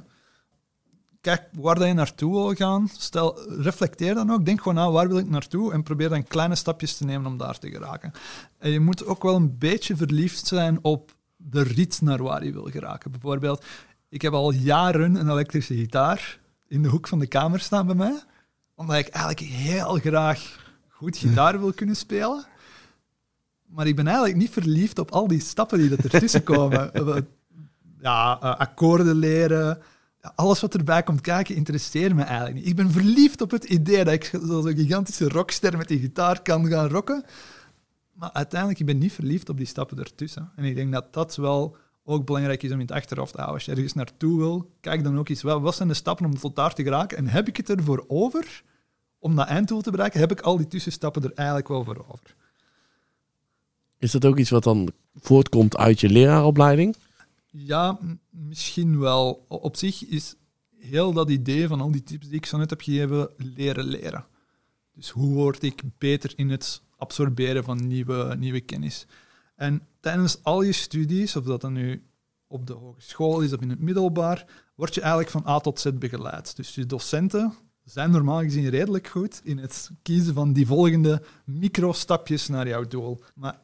Kijk 1.21 1.47
waar 1.51 1.87
je 1.87 1.93
naartoe 1.93 2.31
wil 2.31 2.53
gaan. 2.53 2.89
Stel, 2.97 3.51
reflecteer 3.61 4.13
dan 4.13 4.31
ook. 4.31 4.45
Denk 4.45 4.57
gewoon 4.57 4.75
na, 4.75 4.91
waar 4.91 5.07
wil 5.07 5.17
ik 5.17 5.29
naartoe? 5.29 5.73
En 5.73 5.83
probeer 5.83 6.09
dan 6.09 6.23
kleine 6.23 6.55
stapjes 6.55 6.97
te 6.97 7.05
nemen 7.05 7.31
om 7.31 7.37
daar 7.37 7.59
te 7.59 7.69
geraken. 7.69 8.11
En 8.57 8.71
je 8.71 8.79
moet 8.79 9.05
ook 9.05 9.23
wel 9.23 9.35
een 9.35 9.57
beetje 9.57 9.95
verliefd 9.95 10.47
zijn 10.47 10.79
op 10.81 11.15
de 11.35 11.61
rit 11.61 12.01
naar 12.01 12.23
waar 12.23 12.45
je 12.45 12.51
wil 12.51 12.69
geraken. 12.71 13.11
Bijvoorbeeld, 13.11 13.65
ik 14.09 14.21
heb 14.21 14.33
al 14.33 14.51
jaren 14.51 15.15
een 15.15 15.29
elektrische 15.29 15.75
gitaar 15.75 16.39
in 16.67 16.81
de 16.81 16.89
hoek 16.89 17.07
van 17.07 17.19
de 17.19 17.27
kamer 17.27 17.59
staan 17.59 17.85
bij 17.85 17.95
mij. 17.95 18.23
Omdat 18.75 18.97
ik 18.97 19.07
eigenlijk 19.07 19.51
heel 19.51 19.95
graag 19.95 20.67
goed 20.87 21.17
gitaar 21.17 21.59
wil 21.59 21.73
kunnen 21.73 21.95
spelen. 21.95 22.45
Maar 23.69 23.87
ik 23.87 23.95
ben 23.95 24.07
eigenlijk 24.07 24.37
niet 24.37 24.49
verliefd 24.49 24.99
op 24.99 25.11
al 25.11 25.27
die 25.27 25.39
stappen 25.39 25.79
die 25.79 25.91
er 25.91 26.11
ertussen 26.11 26.43
komen. 26.43 26.91
ja, 28.01 28.39
uh, 28.43 28.55
akkoorden 28.59 29.15
leren, 29.15 29.81
alles 30.35 30.61
wat 30.61 30.73
erbij 30.73 31.03
komt 31.03 31.21
kijken, 31.21 31.55
interesseert 31.55 32.15
me 32.15 32.23
eigenlijk 32.23 32.55
niet. 32.55 32.67
Ik 32.67 32.75
ben 32.75 32.91
verliefd 32.91 33.41
op 33.41 33.51
het 33.51 33.63
idee 33.63 34.03
dat 34.03 34.13
ik 34.13 34.33
een 34.33 34.75
gigantische 34.75 35.27
rockster 35.27 35.77
met 35.77 35.87
die 35.87 35.99
gitaar 35.99 36.41
kan 36.41 36.67
gaan 36.67 36.87
rocken. 36.87 37.23
Maar 38.13 38.31
uiteindelijk, 38.33 38.79
ik 38.79 38.85
ben 38.85 38.97
niet 38.97 39.13
verliefd 39.13 39.49
op 39.49 39.57
die 39.57 39.65
stappen 39.65 39.99
ertussen. 39.99 40.51
En 40.55 40.63
ik 40.63 40.75
denk 40.75 40.91
dat 40.93 41.13
dat 41.13 41.35
wel 41.35 41.77
ook 42.03 42.25
belangrijk 42.25 42.63
is 42.63 42.71
om 42.71 42.79
in 42.79 42.85
het 42.85 42.95
achterhoofd 42.95 43.31
te 43.31 43.37
houden. 43.37 43.57
Als 43.57 43.65
je 43.65 43.71
ergens 43.71 43.93
naartoe 43.93 44.37
wil, 44.37 44.71
kijk 44.81 45.03
dan 45.03 45.19
ook 45.19 45.29
eens 45.29 45.41
wel, 45.41 45.61
wat 45.61 45.75
zijn 45.75 45.87
de 45.87 45.93
stappen 45.93 46.25
om 46.25 46.39
tot 46.39 46.55
daar 46.55 46.73
te 46.73 46.83
geraken? 46.83 47.17
En 47.17 47.27
heb 47.27 47.47
ik 47.47 47.57
het 47.57 47.69
ervoor 47.69 48.05
over 48.07 48.63
om 49.19 49.35
dat 49.35 49.47
einddoel 49.47 49.81
te 49.81 49.91
bereiken? 49.91 50.19
Heb 50.19 50.31
ik 50.31 50.41
al 50.41 50.57
die 50.57 50.67
tussenstappen 50.67 51.23
er 51.23 51.31
eigenlijk 51.33 51.67
wel 51.67 51.83
voor 51.83 52.05
over? 52.07 52.35
Is 53.99 54.11
dat 54.11 54.25
ook 54.25 54.37
iets 54.37 54.49
wat 54.49 54.63
dan 54.63 54.91
voortkomt 55.15 55.77
uit 55.77 55.99
je 55.99 56.09
leraaropleiding? 56.09 56.95
Ja, 57.51 57.99
misschien 58.29 58.99
wel. 58.99 59.45
Op 59.47 59.75
zich 59.75 60.05
is 60.05 60.35
heel 60.79 61.13
dat 61.13 61.29
idee 61.29 61.67
van 61.67 61.81
al 61.81 61.91
die 61.91 62.03
tips 62.03 62.27
die 62.27 62.35
ik 62.35 62.45
zo 62.45 62.57
net 62.57 62.69
heb 62.69 62.81
gegeven, 62.81 63.29
leren 63.37 63.85
leren. 63.85 64.25
Dus 64.93 65.09
hoe 65.09 65.33
word 65.33 65.63
ik 65.63 65.81
beter 65.97 66.33
in 66.35 66.49
het 66.49 66.81
absorberen 66.97 67.63
van 67.63 67.87
nieuwe, 67.87 68.35
nieuwe 68.37 68.61
kennis? 68.61 69.05
En 69.55 69.87
tijdens 69.99 70.43
al 70.43 70.61
je 70.61 70.71
studies, 70.71 71.35
of 71.35 71.43
dat 71.43 71.61
dan 71.61 71.73
nu 71.73 72.03
op 72.47 72.67
de 72.67 72.73
hogeschool 72.73 73.41
is 73.41 73.53
of 73.53 73.61
in 73.61 73.69
het 73.69 73.79
middelbaar, 73.79 74.45
word 74.75 74.95
je 74.95 75.01
eigenlijk 75.01 75.31
van 75.31 75.47
A 75.47 75.59
tot 75.59 75.79
Z 75.79 75.89
begeleid. 75.93 76.55
Dus 76.55 76.75
je 76.75 76.85
docenten 76.85 77.53
zijn 77.83 78.11
normaal 78.11 78.41
gezien 78.41 78.69
redelijk 78.69 79.07
goed 79.07 79.41
in 79.43 79.57
het 79.57 79.91
kiezen 80.01 80.33
van 80.33 80.53
die 80.53 80.67
volgende 80.67 81.23
microstapjes 81.45 82.47
naar 82.47 82.67
jouw 82.67 82.83
doel. 82.83 83.21
Maar 83.35 83.59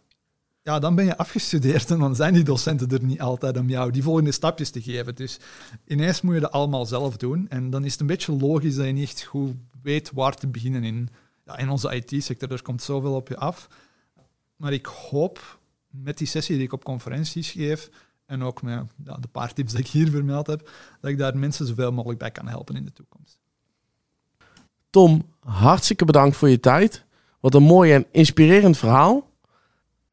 ja, 0.66 0.80
dan 0.80 0.96
ben 0.96 1.06
je 1.06 1.18
afgestudeerd 1.18 1.92
en 1.92 2.00
dan 2.00 2.16
zijn 2.16 2.34
die 2.34 2.44
docenten 2.44 2.90
er 2.90 3.04
niet 3.04 3.22
altijd 3.22 3.58
om 3.58 3.70
jou 3.70 3.92
die 3.92 4.04
volgende 4.04 4.32
stapjes 4.32 4.70
te 4.70 4.82
geven. 4.82 5.16
Dus 5.16 5.40
ineens 5.88 6.22
moet 6.22 6.34
je 6.34 6.40
dat 6.40 6.52
allemaal 6.52 6.86
zelf 6.86 7.18
doen. 7.18 7.50
En 7.50 7.70
dan 7.70 7.86
is 7.86 7.92
het 7.92 8.02
een 8.02 8.08
beetje 8.08 8.32
logisch 8.32 8.76
dat 8.76 8.86
je 8.86 8.92
niet 8.92 9.24
goed 9.24 9.56
weet 9.82 10.12
waar 10.14 10.36
te 10.36 10.48
beginnen 10.48 10.84
in, 10.84 11.10
ja, 11.46 11.58
in 11.58 11.70
onze 11.70 11.96
IT-sector. 11.96 12.52
Er 12.52 12.62
komt 12.62 12.82
zoveel 12.82 13.16
op 13.16 13.28
je 13.28 13.38
af. 13.38 13.68
Maar 14.56 14.74
ik 14.74 14.86
hoop 14.86 15.60
met 15.90 16.18
die 16.18 16.28
sessie 16.28 16.56
die 16.56 16.66
ik 16.66 16.74
op 16.74 16.84
conferenties 16.84 17.52
geef 17.52 17.90
en 18.26 18.44
ook 18.44 18.62
met 18.62 18.84
de 18.98 19.28
paar 19.32 19.54
tips 19.54 19.72
die 19.72 19.82
ik 19.82 19.88
hier 19.88 20.10
vermeld 20.10 20.48
heb, 20.48 20.72
dat 21.02 21.12
ik 21.12 21.18
daar 21.18 21.38
mensen 21.38 21.68
zoveel 21.68 21.92
mogelijk 21.92 22.20
bij 22.20 22.32
kan 22.32 22.48
helpen 22.48 22.76
in 22.76 22.86
de 22.86 22.94
toekomst. 22.94 23.38
Tom, 24.90 25.26
hartstikke 25.40 26.06
bedankt 26.06 26.36
voor 26.36 26.50
je 26.50 26.60
tijd. 26.60 27.04
Wat 27.40 27.54
een 27.54 27.64
mooi 27.64 27.94
en 27.94 28.06
inspirerend 28.12 28.78
verhaal. 28.78 29.34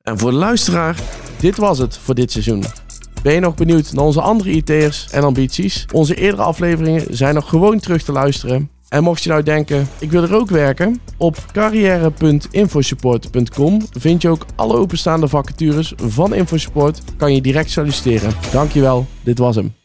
En 0.02 0.18
voor 0.18 0.30
de 0.30 0.36
luisteraar, 0.36 1.00
dit 1.40 1.56
was 1.56 1.78
het 1.78 1.98
voor 1.98 2.14
dit 2.14 2.30
seizoen. 2.30 2.64
Ben 3.22 3.32
je 3.32 3.40
nog 3.40 3.54
benieuwd 3.54 3.92
naar 3.92 4.04
onze 4.04 4.20
andere 4.20 4.50
IT'ers 4.50 5.08
en 5.10 5.22
ambities? 5.22 5.86
Onze 5.92 6.14
eerdere 6.14 6.42
afleveringen 6.42 7.04
zijn 7.10 7.34
nog 7.34 7.48
gewoon 7.48 7.78
terug 7.78 8.02
te 8.02 8.12
luisteren. 8.12 8.70
En 8.88 9.02
mocht 9.02 9.22
je 9.22 9.28
nou 9.28 9.42
denken, 9.42 9.88
ik 9.98 10.10
wil 10.10 10.22
er 10.22 10.34
ook 10.34 10.50
werken, 10.50 11.00
op 11.16 11.44
carrière.infosupport.com 11.52 13.80
vind 13.90 14.22
je 14.22 14.28
ook 14.28 14.46
alle 14.56 14.76
openstaande 14.76 15.28
vacatures 15.28 15.92
van 15.96 16.34
InfoSupport. 16.34 17.00
Kan 17.16 17.34
je 17.34 17.40
direct 17.40 17.70
solliciteren. 17.70 18.32
Dankjewel, 18.52 19.06
dit 19.22 19.38
was 19.38 19.56
hem. 19.56 19.81